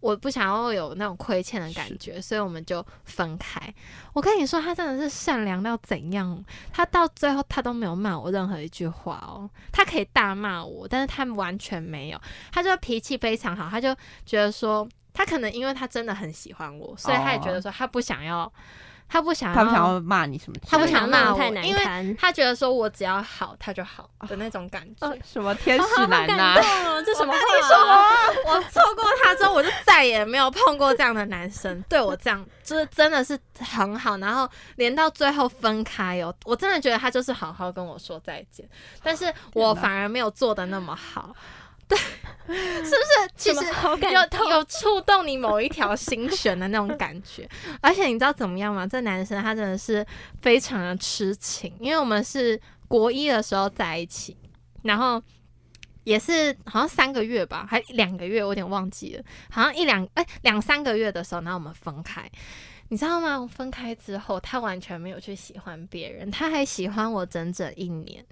[0.02, 3.72] 我不想要有那种亏欠的感觉，所以我们就分开。
[4.12, 6.44] 我跟你说，他真的是善良到怎样？
[6.72, 13.94] 他到最后他都没有骂我任何一句话哦，他可以大骂我，但是他完全没有，他就脾气非常好，他就
[14.26, 18.52] 觉得说，他可能因为他真的很喜欢我，所以他也觉得说他不想要，
[19.12, 20.56] 他不想要，他不想要骂你什么？
[20.66, 22.16] 他不想骂我太难因为堪。
[22.16, 25.06] 他觉得说我只要好，他就好的那种感觉。
[25.06, 26.54] 啊什么天使男呐？
[26.58, 27.38] 动哦，这 什么话？
[27.38, 38.66] 你说我错过他之后，我就再也没有碰过这样的男生， 对我这样就是真的是很好，然后连到最后分开哦，我真的觉得他就是好好跟我说再见，
[39.02, 41.34] 但是我反而没有做的那么好，
[42.46, 43.30] 对，是不是？
[43.36, 43.64] 其实
[44.12, 44.50] 有？
[44.50, 47.48] 有触动你某一条心弦的那种感觉，
[47.80, 48.86] 而且你知道怎么样吗？
[48.86, 50.04] 这男生他真的是
[50.40, 54.36] 非常的痴情，因为我们是国一的时候在一起，
[54.82, 55.22] 然后
[56.04, 62.30] 也是好像三个月吧，还两个月，我有点忘记了，好像一两哎两三个月的时候，然后我们分开。
[62.88, 63.40] 你知道吗？
[63.40, 68.22] 我分开之后，他完全没有去喜欢别人，他还喜欢我整整一年。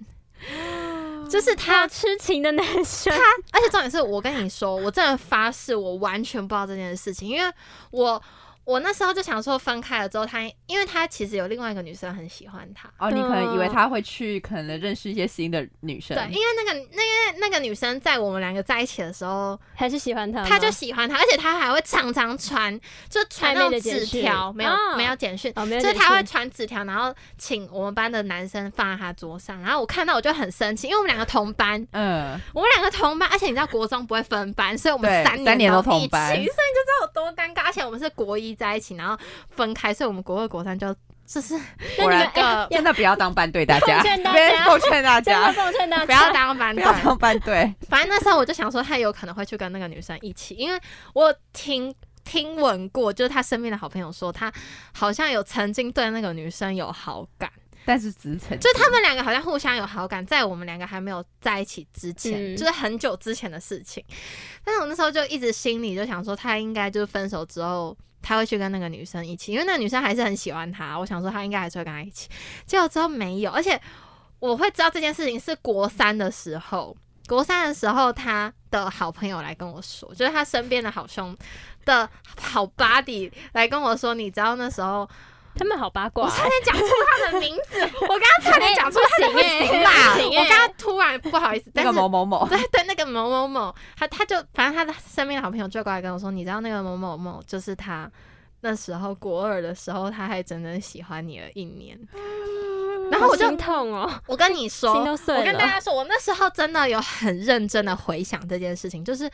[1.31, 3.19] 就是他痴情的男生，他
[3.53, 7.49] 而且重点是我跟你说，我真的发誓，我完全不知道这件事情，因为
[7.91, 8.21] 我
[8.63, 16.15] 我那时候就想说分开了之后，他因为他其实有另外一个女生很喜欢他，哦，你可能以为他会去，可能认识一些新的女生。
[16.15, 20.43] 对，因为那个那个那个女生在我们两个在一起的时候，还是喜欢他？
[20.43, 25.51] 他就喜欢他，而且他还会常常传，就传那种纸条，没有、哦没有简讯。
[25.55, 36.59] 哦，就是，他会传纸条，然后请我们班的男生放在他桌上，然后我看到我就很生气，因为我们两个同班，嗯，我们两个同班，而且你知道国中不会分班，所以我们对三三年都都一班所以你就知
[36.99, 37.63] 道有多尴尬。
[37.63, 39.17] 而且我们是国一在一起，然后
[39.49, 40.95] 分开，所以我们国二、国三就
[41.25, 41.57] 就是
[41.97, 44.01] 那个真的不要当班队，大家，
[44.65, 46.83] 奉劝大家劝大家，不要当班队。
[46.83, 47.73] 不要当班队。
[47.87, 50.77] 反正那时候我就想说，他有可能会去跟那个女生一起，因为
[51.13, 51.93] 我有听
[52.25, 54.51] 听闻过，就是他身边的好朋友说，他
[54.93, 57.49] 好像有曾经对那个女生有好感。
[57.85, 64.03] 但是只是曾经就他们两个好像互相有好感，在我们两个还没有在一起之前，嗯就是很久之前的事情。
[64.65, 67.97] 但是我那时候就一直心里就想说，他应该就是分手之后。
[68.21, 70.97] 他会去跟那个女生一起，因为那个女生还是很喜欢他。
[70.97, 72.29] 我想说他应该还是会跟他一起，
[72.65, 73.51] 结果之后没有。
[73.51, 73.79] 而且
[74.39, 76.95] 我会知道这件事情是国三的时候，
[77.27, 81.35] 国三的时候他的好朋友来跟我说，就是他身边的好兄
[81.85, 82.09] 的
[82.39, 85.07] 好 buddy 来跟我说，你知道那时候
[85.55, 86.27] 他们好八卦。
[86.27, 86.85] 欸，我差点讲出
[87.17, 98.09] 他的名字， 我刚刚差点讲出他的名啦，不行欸我刚刚突然不好意思，那个某某某，对 对，那个某某某，他他就反正他的身边的好朋友就过来跟我说，你知道那个某某某就是他
[98.61, 101.99] 那时候国二的时候，他还整整喜欢你了一年，
[103.11, 105.65] 然后我就好心痛哦，我跟你说，心都碎我跟大。
[105.67, 109.29] 家说，我那时候真的有很认真的回想这件事情，就是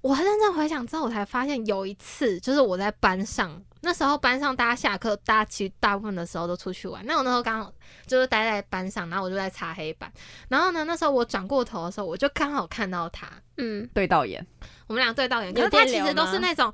[0.00, 7.04] 我很认真回想之后，我才发现有一次，就是我在班上，那时候班上大家下课，大家其实大部分的时候都出去玩。
[7.06, 7.72] 那我那时候刚好
[8.06, 10.12] 就是待在班上，然后我就在擦黑板，
[10.48, 13.28] 然后呢，那时候我转过头的时候，我就刚好看到他。
[13.56, 14.44] 嗯，对到眼，
[14.86, 16.72] 我们俩对到眼，可是他其实都是那种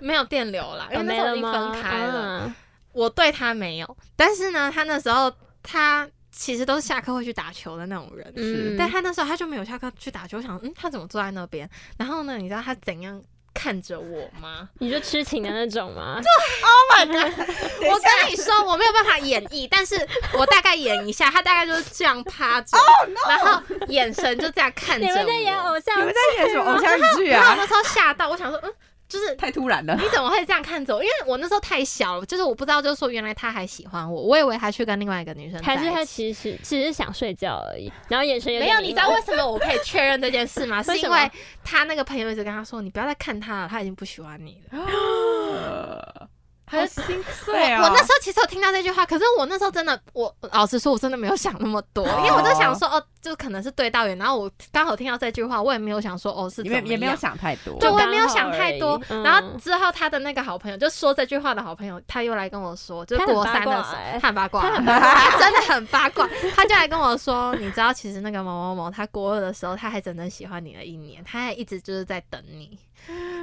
[0.00, 1.52] 没有电流啦，因为哦那时候已经？
[1.52, 2.46] 分开了。
[2.46, 2.54] 嗯
[2.92, 5.32] 我对他没有，但是呢，他那时候
[5.62, 11.70] 他其实都是下课会去打球的那种人，嗯，但他那时候他就没有下课去打球，我想嗯，他怎么坐在那边？
[11.98, 13.22] 然后呢，你知道他怎样
[13.60, 14.66] 看着我吗？
[14.78, 16.16] 你就痴情的那种吗？
[16.24, 16.28] 对
[16.66, 17.38] ，Oh my god！
[17.92, 19.94] 我跟你说，我没有办法演绎，但是
[20.32, 22.78] 我大概演一下，他大概就是这样趴着
[23.28, 25.12] 然后眼神就这样看着我。
[25.12, 27.40] 你们在演偶像你们在演什么偶像剧啊？
[27.40, 28.72] 然后我那时候吓到，我想说，嗯，
[29.10, 31.02] 就是太突然了，你怎么会这样看着我？
[31.02, 35.60] 因为我那时候太小了，就是我不知道，就是说原来他还喜欢我，我以为他去跟另外一个女生。
[35.62, 40.80] 还是他其实只是想睡觉而已，然后眼神有没有， 你知道为什么我可以确认这件事吗？
[40.84, 41.30] 是因为
[41.64, 46.28] 他那个朋友一直跟他说：“你不要再看他了，他已经不喜欢你了。
[46.70, 47.82] 好心我”碎哦！
[47.82, 59.00] 我那时候其实有听到这句话，可是我那时候真的，我我老实说，我真的没有想那么多，因为我就想说，哦，就可能是对到眼，然后我刚好听到这句话，我也没有想说，哦，是怎么也没有想太多，对，我也没有想太多。
[59.08, 66.28] 嗯然后之后他的那个好朋友，就说这句话的好朋友，他又来跟我说，就是国三的时候，八卦欸他很八卦，他真的很八卦。
[66.54, 72.78] 他就来跟我说，你知道，其实那个某某某，他国二的时候，他还整整喜欢你了一年，他还一直就是在等你。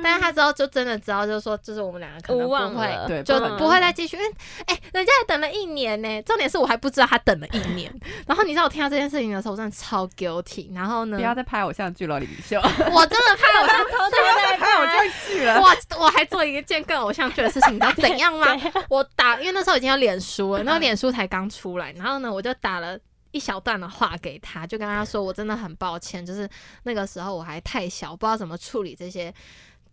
[0.03, 4.15] 但是他之后就真的知道，就是说，就是我们两个可能不会，对，就不会再继续。
[4.17, 4.29] 因为
[4.65, 7.93] 哎、人家也等了一年呢、重点是我还不知道他等了一年。
[8.27, 10.73] 然后你知道我听到这件事情的时候，我真的超 guilty。
[10.73, 15.59] 然后呢不，要再拍偶像剧了，李明秀，我真的怕我偷偷在拍偶像剧了。
[15.59, 18.47] 我我还做一件更偶像剧的事情，你知道怎样吗？
[18.89, 22.97] 我打，因为那时候已经有脸书了，那个脸书才刚出来，然后呢，我就打了。
[23.38, 26.49] 一小段的话给他，就跟他说，我真的很抱歉，就是
[26.83, 29.31] 那个时候我还太小，不知道怎么处理这些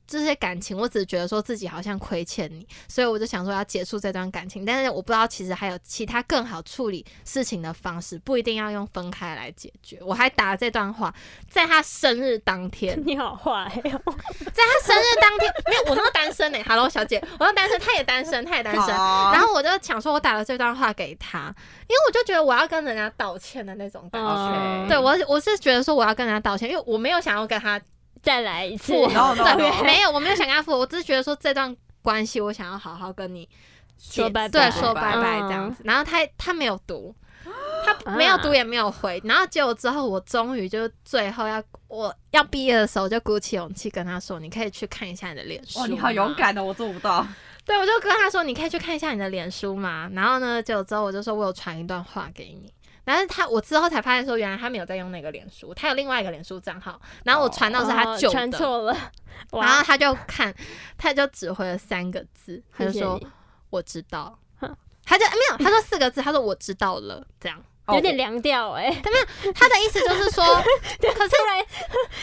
[0.06, 9.98] 这些感情，我只是觉得说自己好像亏欠你，所以我就想说要结束这段感情，但是我不知道其实还有其他更好处理事情的方式，不一定要用分开来解决。
[10.02, 11.14] 我还打了这段话，
[11.48, 14.14] 在他生日当天， 你好坏哦，
[14.52, 18.88] 在他生日当天，没有，我那个单身呢、e l o 小姐，我那单身，他也单身，他也单身。
[18.88, 21.54] 然然后我就想说，我打了这段话给他，
[21.88, 24.54] 因为我就觉得我要跟人家道歉的那种感觉。
[24.54, 27.80] 嗯对我，我是觉得说我要跟人家道歉，因为我没有想要跟他
[28.24, 33.48] 再来一次， 对没有，我没有想跟他复合，我只是觉得说这段关系，我想要好好跟你
[33.98, 35.82] 说拜拜对，说拜拜嗯这样子。
[35.84, 37.14] 然后他他没有读，
[37.84, 45.78] 他没有读也没有回，然后结果之后我终于就最后要我要毕业的时候，就鼓起勇气跟他说，你可以去看一下你的脸书。
[45.78, 46.34] 哇，你好勇！
[46.34, 47.24] 敢哦，我做不到。
[47.64, 50.10] 对，我就跟他说，你可以去看一下你的脸书嘛。
[50.12, 52.70] 然后呢，结果之后我就说我有传一段话给你。
[53.04, 57.00] 但是他，我之后才发现说，原来他没有在用那个脸书，他有另外一个脸书账号。
[57.24, 58.96] 然后我传到是他哦旧的，传错了，
[59.52, 60.54] 然后，他就看，
[60.96, 63.20] 他就只回了三个字，他就说
[63.70, 64.38] 我知道。
[65.06, 67.62] 他就没有，他说四个字，他说我知道了，这样。
[67.88, 68.90] 有点凉掉哎，
[69.54, 70.44] 他的意思就是说，
[71.00, 71.32] 可是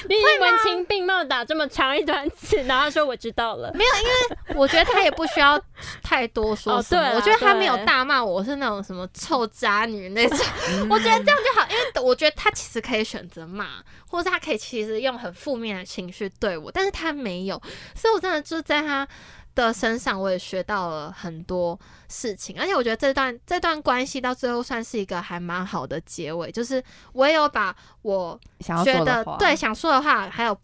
[0.10, 5.62] 你已经文情并茂打这么长一段字，然后他说我知道了，没有，因为我觉得他也不需要
[6.02, 7.16] 太多说什么。
[7.16, 10.40] 我觉得他没有大骂我是那种什么臭渣女那种，
[10.70, 10.90] 嗯。
[10.90, 13.68] 我觉得这样就好，因为我觉得他其实可以选择骂，
[14.08, 17.62] 或者是他可以其实用很负面的情绪对我，但是他没有，
[17.96, 19.08] 所以我真的就是在他
[19.56, 26.84] 的身上，我也学到了很多事情，而且我觉得这段这段关系到最后算是一个还蛮好的结尾，就是
[27.14, 28.40] 我也有把我
[28.84, 30.58] 觉得对想说的话，还有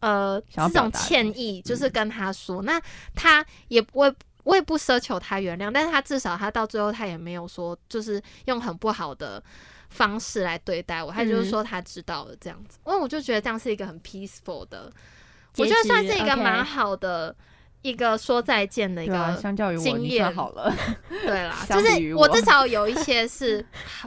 [0.00, 2.80] 呃这种歉意，就是跟他说，那
[3.14, 4.14] 他也不会。
[4.44, 9.42] 我也不奢求他原谅，但是他至少他到最后他也没有说，就是用很不好的
[9.90, 11.50] 方式来对待我，他就是嗯。
[11.50, 14.90] 说他知道了这样子，因为我就觉得这样是一个很 peaceful 的，
[15.58, 17.36] 我觉得算是一个蛮好的
[17.82, 20.74] 一个说再见的一个相较于我，经验好了。
[21.24, 23.64] 对啦， 就是我至少有一些是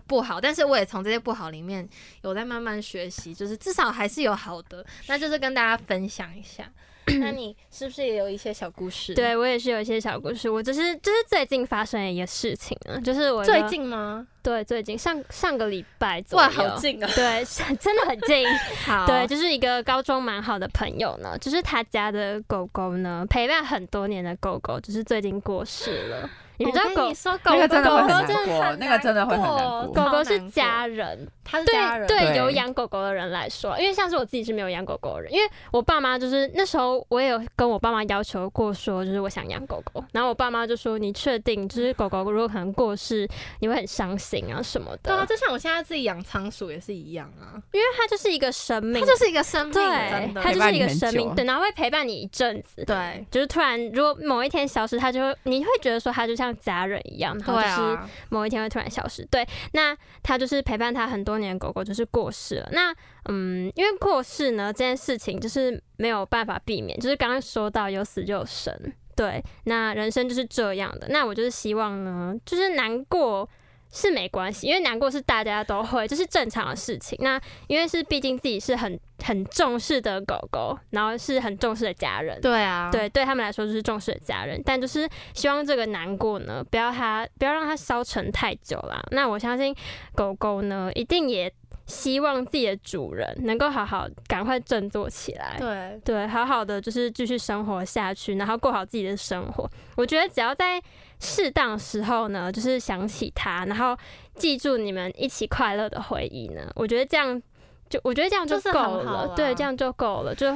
[0.07, 1.87] 不好，但是我也从这些不好里面
[2.23, 6.69] 有在慢慢学习，就是至少还是有好的，那就是跟大家分享一下。
[7.19, 14.27] 那你是不是也有一些小故事？，对我也是有一些小故事，我就是就是最近发生的一个事情啊，就是我最近吗？
[14.43, 17.09] 对最近上上个礼拜左哇，好近啊！
[17.15, 17.45] 对，
[17.79, 18.47] 真的很近。
[18.85, 26.29] 好，对，就是一个高中蛮好的朋友呢，就是他家的狗狗呢，陪伴很多年的狗狗，就是最近过世了。
[26.61, 29.87] 你们知道狗你说狗那个真的会很狗难过，真的很那个真的会很难过。
[29.93, 43.27] 狗狗是家人，它是家人，对对有养狗狗的人来说，因为像是我自己是没有养狗狗的人，因为我爸妈就是那时候我也有跟我爸妈要求过说，就是我想养狗狗，然后我爸妈就说你确定就是狗狗如果可能过世，
[43.59, 44.99] 你会很伤心啊什么的。
[45.03, 53.25] 对啊，的，就像我现在自己养仓鼠也是一样啊，因为它就是一个生命，它就是一个生命，对真，的它就是一个生命，对，然后会陪伴你一阵子，对。
[53.31, 59.25] 就是突然如果某一天消失，它就会你会觉得说它就像家人一样，然后就是啊，某一天会突然消失。
[59.31, 62.69] 对，那他就是陪伴他很多年的狗狗，就是过世了。
[62.71, 62.93] 那
[63.29, 68.73] 嗯，因为过世呢这件事情就是没有办法避免，就是刚刚说到有死就有生，
[69.15, 71.07] 对，那人生就是这样的。
[71.09, 73.49] 那我就是希望呢，就是难过。
[73.91, 77.17] 是没关系，因为难过是大家都会，这是正常的事情。
[77.21, 89.03] 那因为是毕竟自己是很很重视的狗狗，然后是很重视的家人，对啊，对，对他们来说就是重视的家人，但就是希望这个难过呢，不要它不要让它消沉太久啦。
[89.11, 89.75] 那我相信
[90.15, 91.53] 狗狗呢，一定也
[91.85, 95.57] 希望自己的主人能够好好赶快振作起来。
[95.59, 99.69] 对对，好好的就是继续生活下去，然后过好自己的生活。
[99.97, 100.81] 我觉得只要在
[101.23, 103.95] 适当时候呢，就是想起他，然后
[104.35, 107.39] 记住你们一起快乐的回忆呢，我觉得这样
[107.87, 109.33] 就我觉得这样就就是够了。
[109.35, 110.33] 对，这样就够了。
[110.33, 110.51] 就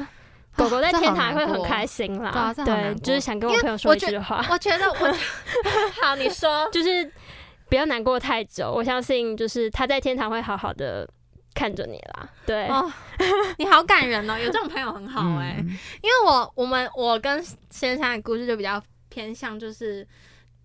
[0.58, 2.52] 狗狗在天堂会很开心啦。
[2.56, 5.16] 这好难就是想跟我朋友说一句话，我觉得我
[6.02, 7.12] 好，你说，就是
[7.70, 8.72] 不要难过太久。
[8.72, 11.08] 我相信，就是他在天堂会好好的
[11.54, 12.28] 看着你啦。
[12.44, 12.92] 对，哦，
[13.60, 15.68] 你好感人哦， 有这种朋友很好哎、嗯
[16.02, 20.08] 因为我我们我跟先生的故事就比较偏向就是。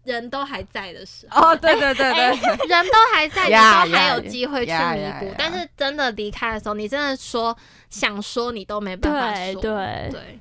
[0.04, 2.26] 人都还在的时候，哦，对对对对，
[2.68, 5.34] 人都还在，你呀都还有机会去弥补。
[5.36, 7.56] 但是真的离开的时候，你真的说
[7.88, 9.60] 想说你都没办法说。
[9.60, 10.38] 对对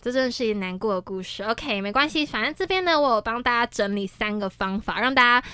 [0.00, 1.42] 这真的是一个难过的故事。
[1.44, 5.46] OK，没关系，反正这边呢，我有帮大家整理三个方法，让大家。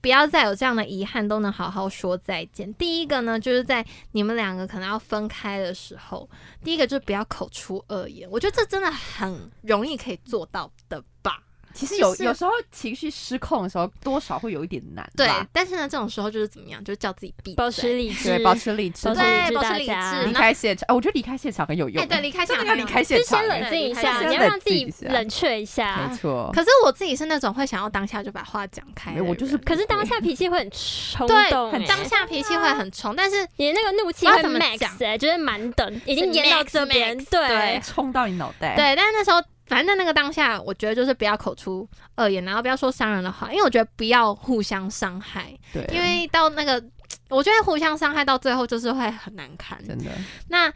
[0.00, 2.70] 不要再有这样的遗憾，都能好好说再见。
[2.74, 3.82] 第一个呢，就是在
[4.12, 6.28] 你们两个可能要分开的时候，
[6.62, 8.28] 第一个就是不要口出恶言。
[8.30, 11.40] 我觉得这真的很容易可以做到的吧？
[11.74, 20.86] 其实有就是有时候情绪失控的时候，多少会有一点难对吧。，但是呢，这种时候就是怎么样，就是叫自己闭嘴，保持理智，对，保持理智，保持对理智，保持理智离开现场。
[20.88, 22.02] 哎我觉得离开现场很有用。
[22.02, 26.16] 哎，对，离开现场要离开现场，就先冷静一下，先你要让自己冷却一下没。
[26.16, 26.50] 错。
[26.54, 38.76] 可是我自己是那种会想要当下就把话讲开我就是可是当下脾气会很冲对动、欸，当下脾气会很冲，但是你的那个怒气会 max 讲哎、就是满等，已经淹到这边对冲到你脑袋。
[38.76, 46.82] 对，但是那时候反正在那个当下，我觉得就是不要口出恶言，然后不要说伤人的话，因为我觉得不要互相伤害，对，因为到那个
[47.30, 49.82] 我觉得互相伤害到最后就是会很难堪。
[49.86, 50.10] 真的
[50.48, 50.72] 那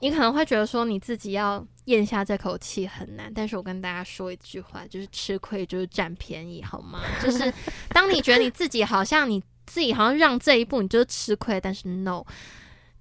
[0.00, 7.00] 你可能会觉得说你自己要咽下这口气很难，但是我跟大家说一句话，就是吃亏就是占便宜，好吗？
[7.22, 7.52] 就是
[7.90, 12.22] 当你觉得你自己好像你自己好像让这一步你就是吃亏，但是 no，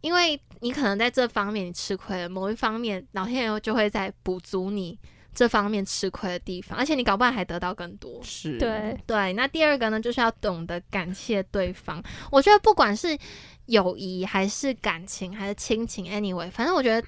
[0.02, 4.98] 因为你可能在这方面你吃亏了，某一方面老天爷就会在补足你
[5.34, 8.22] 这方面吃亏的地方，而且你搞不好还得到更多。
[8.24, 12.02] 是，对，对，那第二个呢，就是要懂得感谢对方。
[12.32, 13.18] 我觉得不管是
[13.66, 17.08] 友谊还是感情还是亲情，anyway，反正我觉得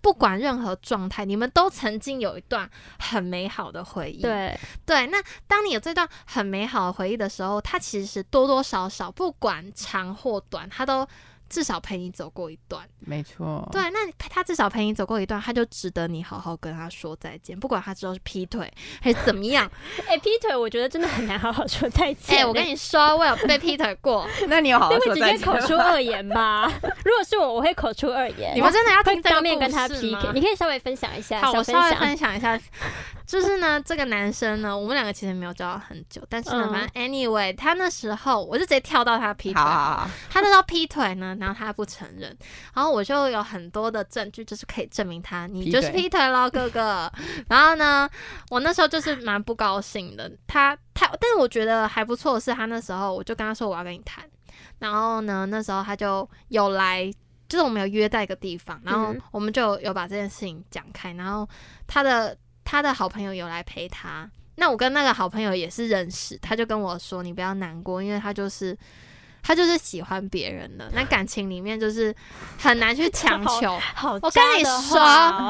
[0.00, 4.22] 不管任何状态，你们都曾经有一段很美好的回忆。
[4.22, 11.06] 对，对，那当你有这段很美好的回忆的时候，它其实多多少少，不管长或短，它都
[11.48, 12.86] 至少陪你走过一段。
[13.00, 13.68] 没错。
[13.72, 18.72] 对，那他至少陪你走过一段，他就值得你好好跟他说再见，不管他之后是劈腿
[19.02, 19.70] 还是怎么样。
[20.08, 24.26] 哎、劈腿我觉得真的很难好好说再见、哎、我跟你说， 我有被劈腿过。
[24.48, 26.66] 那你有好好你会说再见直接口出恶言吧？
[27.04, 28.54] 如果是我，我会口出恶言。
[28.54, 31.98] 你们真的要听当面跟他 PK，你可以稍微分享一下，好，我稍微。
[31.98, 32.58] 分享一下，
[33.28, 42.34] 就是呢，这个男生呢，我们两个其实没有交往很久，但是呢，嗯反正 anyway，他那时候我就直接跳到他劈腿，好好好，他那时候劈腿呢，然后他不承认，
[42.72, 47.12] 然后我就有很多的证据，就是可以证明他你就是劈劈腿了，哥哥。
[47.50, 48.08] 然后呢，
[48.48, 54.24] 我那时候就是蛮不高兴的，他他，但是我觉得还不错的是，他那时候我就跟他说我要跟你谈，
[54.78, 57.12] 然后呢，那时候他就有来。
[57.48, 61.48] 就是我们有约在一个地方，然后嗯我们就有把这件事情讲开，然后
[61.86, 62.36] 他的
[62.70, 64.30] 他的好朋友有来陪他。
[64.56, 68.76] 那我跟那个好朋友也是认识，他就跟我说：“你不要难过，因为他就是
[69.42, 70.90] 他就是喜欢别人的。
[70.92, 72.14] 那感情里面就是
[72.60, 73.78] 很难去强求。
[73.94, 75.00] 好我跟你说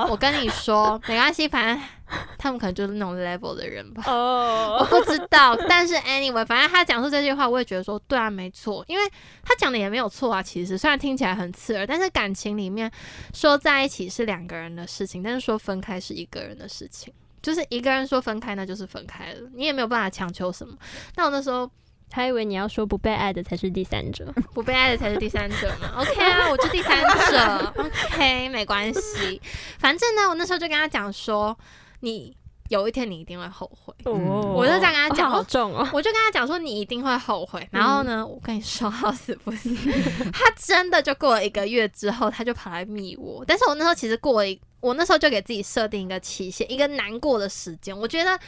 [0.09, 1.83] 我跟你说，没关系，反正
[2.39, 4.03] 他们可能就是那种 level 的人吧。
[4.07, 9.09] 我哦，不知道， 但是 anyway，反正他讲出这句话，我也觉得说，对啊，没错，因为
[9.43, 10.43] 他讲的也没有错啊。
[10.43, 12.91] 其实虽然听起来很刺耳，但是感情里面
[13.35, 17.13] 说在一起是两个人的事情，但是说分开是一个人的事情。
[17.41, 20.77] 就是一个人说分开，那就是分开了，你也没有办法强求什么。
[21.15, 21.71] 那我那时候
[22.11, 27.01] 还以为你要说不被爱的才是第三者， 不被爱的才是第三者嘛？OK 啊，我是第三
[27.31, 29.41] 者，OK，没关系。
[29.79, 31.57] 反正呢，我那时候就跟他讲说，
[32.01, 32.37] 你
[32.69, 33.95] 有一天你一定会后悔。
[34.05, 37.67] 哦我就这样跟他讲哦好重哦，我就跟他讲说，你一定会后悔。
[37.71, 39.75] 然后呢，我跟你说，好死不死，
[40.33, 43.43] 他真的就过了一个月之后，他就跑来密我。
[43.47, 47.99] 但是我那时候其实过了一，我那时候就给自己设定一个期限，一个难过的时间。
[47.99, 48.39] 我觉得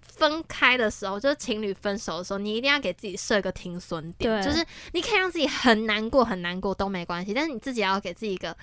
[0.00, 8.56] 分开的时候，就是情侣分手的时候，你一定要给自己设一个停损点，对就是你可以让自己很难过，很难过都没关系，但是你自己要给自己一个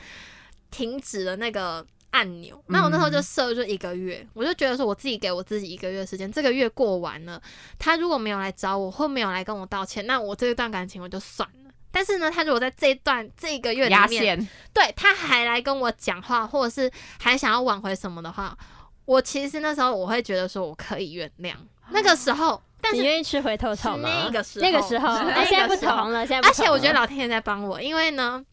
[0.71, 1.85] 停止的那个。
[2.15, 7.41] 按钮，那我那时候就设就一个月，我就觉得说我自己给我自己一个月时间，这个月过完了，
[7.77, 11.71] 他如果没有来找我，或没有来跟我道歉，那我这一段感情我就算了。
[11.91, 16.89] 但是呢，他如果在这一段这一个月里面，对他还来跟我讲话，或者是
[17.19, 18.57] 还想要挽回什么的话，
[19.03, 21.53] 我其实那时候我会觉得说我可以原谅。
[21.89, 24.09] 那个时候，但你愿意吃回头草吗？
[24.25, 28.43] 那个时候那个时候，那现在不同了，现在不而且我觉得老天爷在帮我，因为呢，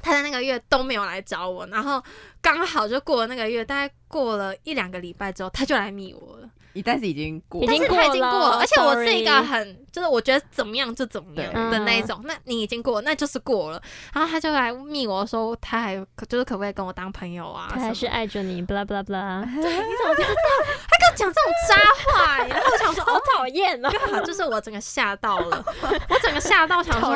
[0.00, 2.02] 他在那个月都没有来找我，然后
[2.40, 6.50] 刚好就过了那个月，大概过了一两个礼拜之后，他就来密我了。
[6.72, 12.20] 一但是已经过了，已经但是他已经过了，而且我是一个很就是我觉得怎么样就怎么样的那一种。
[12.24, 13.82] 那你已经过了，那就是过了。
[14.12, 15.96] 然后他就来密我说，他还
[16.28, 17.68] 就是可不可以跟我当朋友啊？
[17.74, 23.90] 他还是爱着你，blah blah blah， 他跟我讲这种渣话，然后我想说，好哦，讨厌哦，
[24.24, 25.64] 就是我整个吓到了，
[26.08, 27.14] 我整个吓到，想说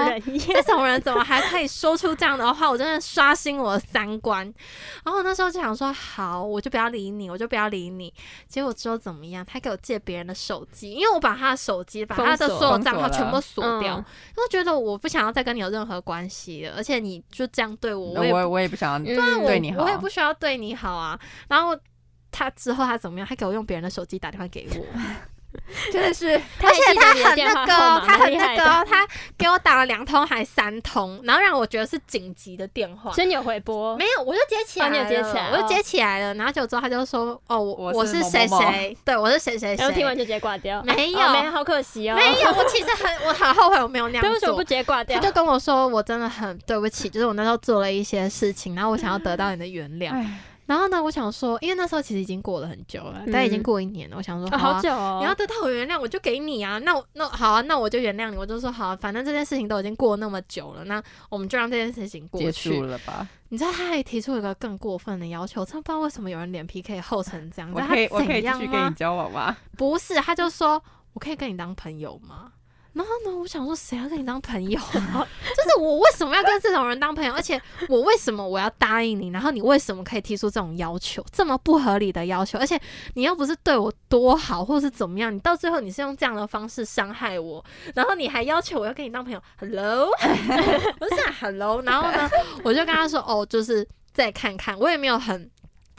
[0.63, 0.73] 这。
[0.73, 2.71] 种人怎么还可以说出这样的话？
[2.71, 4.43] 我真的刷新我的三观。
[5.05, 8.11] 然后我那时候就想说，好，我就不要理你，我就不要理你。
[8.49, 9.42] 结果之后怎么样？
[9.45, 18.99] 他给我借别人的手机，因为我把他的手机、把他的所有账号全部锁掉，嗯因为我觉得我不想要再跟你有任何关系了，而且你就这样对我，我也我我也不想要
[19.47, 21.19] 对你好我也不需要对你好啊。
[21.49, 21.77] 然后
[22.31, 23.27] 他之后他怎么样？
[23.29, 24.85] 他给我用别人的手机打电话给我。
[25.93, 28.63] 真的是而且他很那个他很那个。
[28.85, 33.13] 他给我打了两通还三通，然后让我觉得是紧急的电话。
[33.13, 33.97] 所以你有回拨？
[33.97, 36.35] 没有，我就接起来了，哦你有接起来哦我就接起来了。
[36.35, 39.77] 然后就之后他就说：“哦，我我是谁谁，对我是谁谁谁。
[39.77, 40.83] 然后听完就直接挂掉？
[40.83, 42.17] 没有哦没有，好可惜哦。
[42.17, 44.63] 没有，我其实很我很后悔我没有那，样做为什么不。
[44.65, 45.27] 直接挂掉他？
[45.27, 50.13] 就跟我说：“我真的很对不起，就是我那时候做了一些事情，然后我想要得到你的原谅。
[50.67, 54.17] 哎，然后呢，我想说，因为那时候其实已经过了很久了，嗯但已经过一年了。
[54.17, 55.19] 我想说，哦好啊好久哦。
[55.21, 56.79] 你要得到我原谅，我就给你啊。
[56.79, 58.37] 那我那好啊，那我就原谅你。
[58.37, 62.85] 我就说好啊、反正这件事情都已经过那么久了，那我们就让这件事情过结去束。
[62.85, 63.27] 了吧？
[63.49, 67.71] 你知道他还提出一个更过分的要求，我真不知道为什么有人脸皮可以厚成这样。
[67.75, 68.95] 我可以他我可以继怎样吗续跟你？
[68.95, 69.57] 交往吗？
[69.77, 70.83] 不是，他就说
[71.13, 72.53] 我可以跟你当朋友吗？
[72.95, 75.27] 然后呢，我想说谁要跟你当朋友啊？
[75.57, 77.33] 就是我为什么要跟这种人当朋友？
[77.33, 79.29] 而且我为什么我要答应你？
[79.31, 82.59] 然后你为什么可以提出这种要求，这么不合理的要求？
[82.59, 82.79] 而且
[83.15, 85.35] 你又不是对我多好，或者是怎么样？
[85.35, 87.65] 你到最后你是用这样的方式伤害我，
[87.95, 90.09] 然后你还要求我要跟你当朋友？Hello，
[91.01, 92.31] 我是讲 Hello，然后呢，
[92.63, 95.51] 我就跟他说哦，就是再看看，我也没有很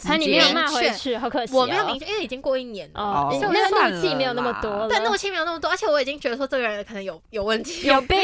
[0.04, 1.60] 直还你没有骂回明确，去，好可惜哦。
[1.62, 3.02] 我没有明确，因为已经过一年了。
[3.02, 4.88] 哦，你哦那个怒气没有那么多了。
[4.90, 8.18] 对，怒气没有那么多，而且我已经觉得说这个人可能有有问题， 有病，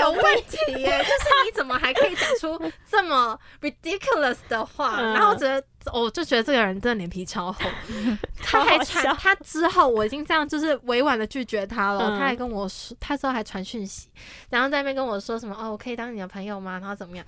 [0.00, 0.98] 有问题耶！
[1.02, 4.96] 就是你怎么还可以讲出这么 ridiculous 的话？
[4.98, 5.62] 嗯然后我觉得，
[5.92, 7.58] 我就觉得这个人真的脸皮超厚。
[8.42, 12.10] 他还传他之后，我已经这样就是委婉的拒绝他了。
[12.10, 14.08] 嗯他还跟我说，他之后还传讯息，
[14.50, 16.72] 然后在那边跟我说什么哦，我可以当你的朋友吗？
[16.78, 17.24] 然后怎么样？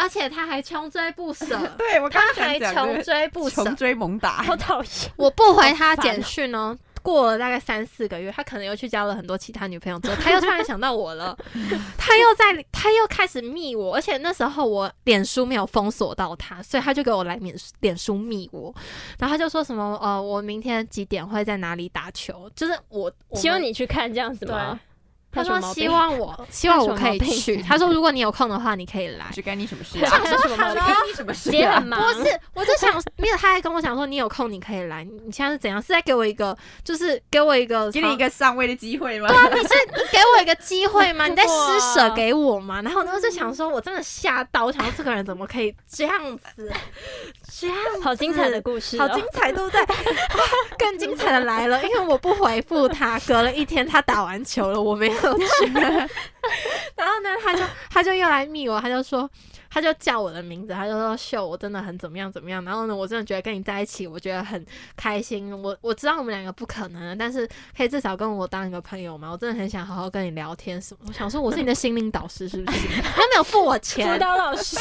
[0.00, 1.46] 而且他还穷追不舍，
[1.76, 4.90] 对我刚他还刚想讲穷追不舍穷，追猛打，好讨厌。
[5.16, 11.36] 我不回他简讯哦，过了大概三四个月，他可能又去交了很多其他女朋友之后，他又突然想到我了，
[11.96, 18.74] 他又在，他又开始密我，而且那时候我脸书没有封锁到他，所以他就给我来脸脸书密我，
[19.18, 24.78] 然后他就说什么呃，我明天几点会在哪里打球，就是我，我希望你去看这样子吗？
[25.32, 27.56] 他说希望我 希望我可以去。
[27.62, 29.26] 他说如果你有空的话，你可以来。
[29.32, 30.22] 这干你什么事他啊？
[30.30, 30.82] 有什么毛病？
[30.82, 31.86] 干你什么事啊很？
[31.86, 35.04] 忙，不是，我就想没有，他还跟我讲说你有空你可以来。
[35.04, 35.80] 你你现在是怎样？
[35.80, 39.28] 是在给我一个，就是给我一个， 给你一个上位的机会吗？
[39.28, 41.26] 对啊，你是你给我一个机会吗？
[41.26, 42.80] 你在施舍给我吗？
[42.82, 46.72] 然后呢，我就想说，我真的吓到，我想说这个人怎么可以这样子，
[47.60, 49.80] 这样子好精彩的故事、哦，好精彩，对不对？
[50.78, 55.19] 更精彩的来了，因为我不回复他，隔了一天他打完球了，我没有
[56.96, 59.28] 然后呢，他就他就又来密我，他就说，
[59.70, 62.62] 他就叫我的名字，他就说秀，我真的很怎么样怎么样。
[62.64, 64.64] 然后呢，我真的觉得跟你在一起，我觉得很
[64.96, 65.50] 开心。
[65.62, 69.30] 我我知道我们两个不可能，但是可以至少跟我当一个朋友嘛。
[69.30, 71.00] 我真的很想好好跟你聊天什么。
[71.06, 72.78] 我 想说我是你的心灵导师，是不是？
[73.02, 74.76] 他没有付我钱辅，导老师，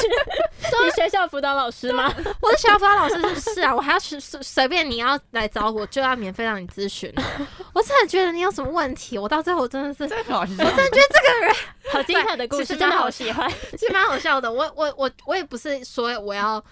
[0.83, 2.11] 你学校辅导老师吗？
[2.41, 7.13] 我的小辅导老师就是啊，我还要随随随便你要来找我，就要免费让你咨询。
[7.73, 11.55] 我真的觉得你有什么问题，我到最后真的是我真的是这个很
[11.91, 13.49] 好精彩的故事，真的好好喜欢。
[13.71, 14.51] 其实蛮好笑的。
[14.51, 16.63] 我我我我也不是说我要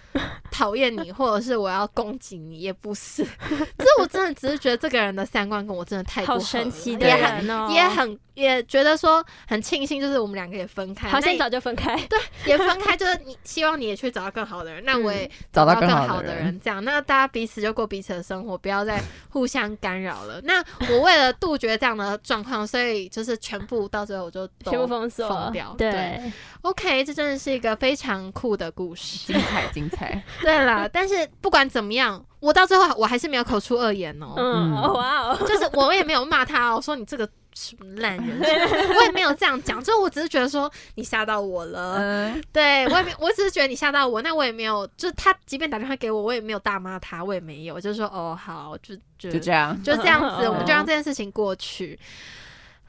[0.51, 3.23] 讨厌你，或者是我要攻击你，也不是。
[3.77, 8.17] 这我真的只是觉得这个人的三观跟我真的太不好合了神奇的也很人哦，也很也
[8.63, 11.95] 觉得说很庆幸，就是我们两个也分开，好像早就分开。
[12.07, 20.39] 对也分开，就是你希望你也去找到更好的人，那我也找到到更好的人的人，这样那大家彼此就过彼此的生活，不要再互相干扰了。
[20.45, 25.27] 那我为了杜绝这样的状况，所以就是全部到最后我就都全部封锁。
[25.27, 25.75] 封掉。
[25.77, 26.19] 对
[26.61, 29.33] ，OK，这真的是一个非常酷的故事。
[29.33, 37.27] 精彩精彩， 对啦，但是不管怎么样，我到最后我还是没有口出恶言哦，嗯，哇哦，就是我也没有骂他哦，说你这个
[37.59, 41.95] 什么烂人，我也没有这样讲，就我只是觉得说你吓到我了。
[41.97, 49.81] 嗯，对我也没，我只是觉得你吓到我，那我也没有，就他即便打电话给我，我也没有大骂他，我也没有，就是说哦好，就就就这样。
[49.81, 51.99] 就这样子，嗯我们就让这件事情过去。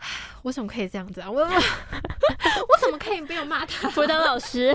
[0.01, 0.07] 唉
[0.43, 1.27] 我怎么可以这样子啊？
[1.33, 3.91] 我我 我怎么可以没有骂他？
[3.91, 4.73] 辅导老师，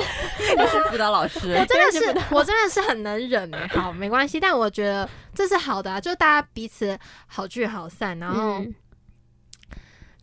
[0.57, 3.65] 我是辅导老师我，真的是，我真的是很能忍哎。
[3.69, 8.75] 好，没关系，但我觉得这是好的啊，就大家彼此好聚好散，然后嗯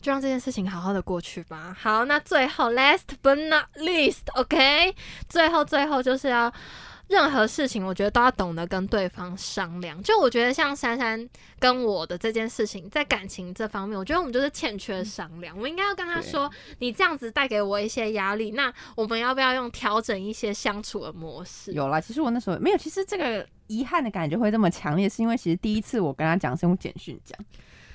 [0.01, 1.75] 就让这件事情好好的过去吧。
[1.79, 4.95] 好，那最后 last but not least，OK，、
[5.29, 6.51] 最后最后就是要
[7.07, 10.01] 任何事情，我觉得都要懂得跟对方商量。
[10.01, 11.29] 就我觉得像珊珊
[11.59, 15.57] 跟我的这件事情，在感情这方面，我觉得我们就是欠缺商量。
[15.59, 16.49] 我应该要跟他说，
[16.79, 21.73] 你这样子带给我一些压力，那我们要不要用调整一些相处的模式？
[21.73, 21.99] 有啦。
[21.99, 27.37] 其实我那时候没有，其实这个遗憾的感觉会这么强烈，是因为其实第一次我跟他讲是用简讯讲，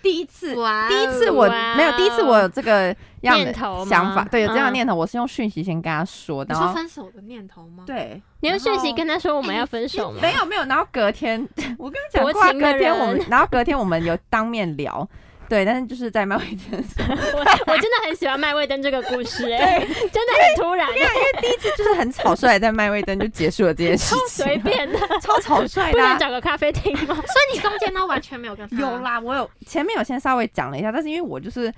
[0.03, 3.86] 第一次哇哦，第一次我哇没有，第一次我有这个样的念头吗？
[3.88, 7.84] 想法，对，有这样的嗯念头，我是用讯息先跟他说，你说然后分手的念头吗？
[7.86, 10.18] 对，你用讯息跟他说我们要分手吗？
[10.22, 11.40] 没有没有，然后隔天
[11.78, 15.09] 我跟你讲多过啊，情的隔天我们人，然后隔天我们有当面聊，
[15.49, 21.09] 对，但是就是在麦味登 我我真的很喜欢麦味登这个故事，哎，真的很突然，因为
[21.40, 27.14] 第一次就是很草率，在麦味登就结束了这件事情，随便的，超草率的啊、能找个咖啡厅吗？
[27.14, 31.72] 所以你中间都完全没有跟他有啦，我有前面有先稍微讲了一下，但是因为我就是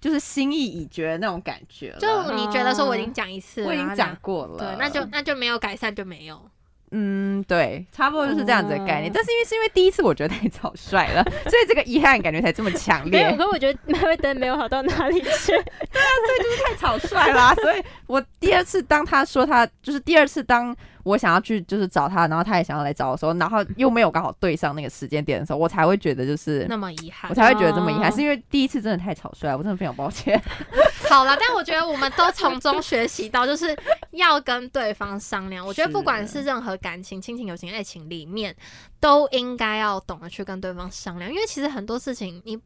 [0.00, 6.40] 就是心意已决的那种感觉，就你觉得说我已经讲一次了，我已经讲过了，对，那就那就没有改善就没有。
[6.94, 9.10] 嗯，对，差不多就是这样子的概念。
[9.10, 15.52] 哦但是因为是因为第一次我觉得太草率了，所以这个遗憾感觉才这么强烈，可我觉得麦威登没有好到哪里去。
[15.90, 17.54] 对啊，所以就是太草率啦。
[17.54, 20.74] 所以我第二次当他说他就是第二次当
[21.04, 27.34] 我想要去就是找他，然后他也想要来找我的时候，然后又没有刚好对上那个时间点的时候，我才会觉得就是那么遗憾我。
[27.34, 30.40] 才会觉得这么遗憾，哦是因为第一次真的太草率了，我真的非常抱歉。
[31.10, 33.76] 好了，但我觉得我们都从中学习到，就是
[34.12, 35.66] 要跟对方商量。
[35.66, 38.54] 我觉得不管是任何感情、亲情、友情、爱情里面，
[39.00, 42.58] 都应该要懂得去跟对方商量，因为其实很多事情你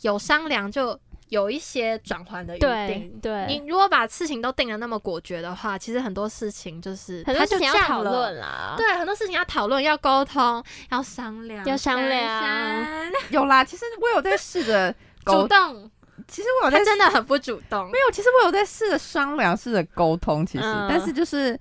[0.00, 0.98] 有商量，就
[1.28, 3.18] 有一些转换的余对地。
[3.22, 8.74] 对，你如果把事情都定的那么果决的话，其实很多事情就是很多事情要讨论啦。
[8.76, 14.92] 对，很多事情要讨论、要沟通、要商量、要商量有啦，其实我有在试着
[15.24, 15.90] 主沟，动，
[16.28, 17.98] 其实我有在真的很不主动没。
[17.98, 21.58] 有，其实我有在试着商量，试着沟通，其实，嗯但是就是。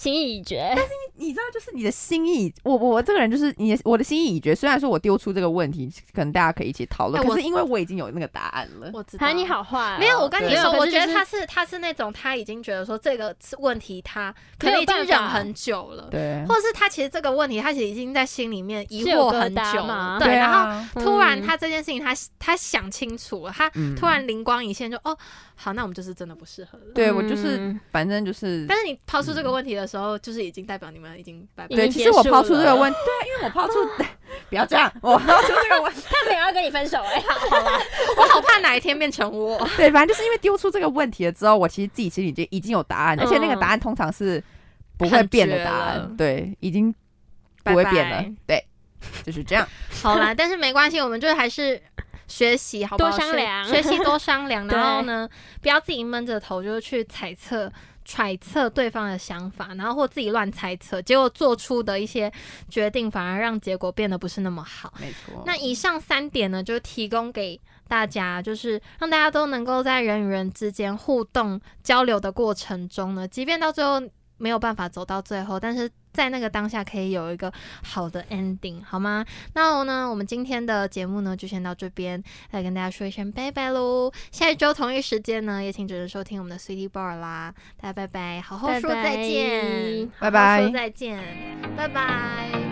[0.00, 4.54] 心意已决，但是你知道，就是你的心意，我我我这个人就是你的我的心意已决。
[4.54, 8.90] 虽然说我丢出这个问题，可能大家可以一起讨论，可是因为我已经有那个答案了。
[8.94, 9.26] 我知道。
[9.26, 9.98] 还你好坏哦。
[10.00, 19.86] 没有，我跟你说，我觉得他是他是那种他已经觉得说这个问题他可能已经忍很久了，对，或者是他其实这个问题他其实已经在心里面疑惑很久
[20.18, 23.94] 对，然后啊，突然嗯他这件事情他他想清楚了，他嗯。
[23.94, 25.14] 突然灵光一现就哦，
[25.56, 26.84] 好，那我们就是真的不适合了。
[26.94, 27.80] 对我就是嗯。
[27.90, 31.74] 反正就是但是你抛出这个问题的时候，就是已经代表你们已经拜拜。
[31.74, 33.74] 对，其实我抛出这个了问，对啊，因为我抛出，
[34.48, 37.22] 不要这样， 我抛出这个问，他没有要跟你分手哎、
[38.16, 39.58] 我好怕哪一天变成我。
[39.76, 44.42] 对，反正就是因为丢出这个问题了之后，我其实自己心里就已经有答案，而且那个嗯答案通常是
[44.96, 46.94] 不会变的答案，对，已经
[47.64, 48.66] 不会变了拜拜，对，
[49.24, 49.66] 就是这样。
[50.02, 51.80] 好啦，但是没关系，我们就还是
[52.28, 53.10] 学习，好不好？
[53.10, 55.28] 多商量学学习多商量，然后呢，
[55.60, 57.70] 不要自己闷着头，就是去猜测。
[58.10, 62.28] 揣测对方的想法，然后或自己乱猜测，结果做出的一些
[62.68, 64.92] 决定反而让结果变得不是那么好。
[64.98, 74.02] 没错，那以上三点呢，就提供给大家，就是让大家都能够在人与人之间互动交流的过程中呢，即便到最后
[74.38, 77.52] 没有办法走到最后，但是在那个当下可以有一个
[77.82, 79.24] 好的 ending，好吗？
[79.54, 84.12] 那呢，我们今天的节目呢就先到这边，来跟大家说一声拜拜喽。
[84.30, 87.54] 下一周同一时间呢，也请准时收听我们的 City Bar 啦。
[87.80, 91.18] 大家拜拜，好好说再见，拜拜好好说再见，
[91.76, 92.69] 拜拜。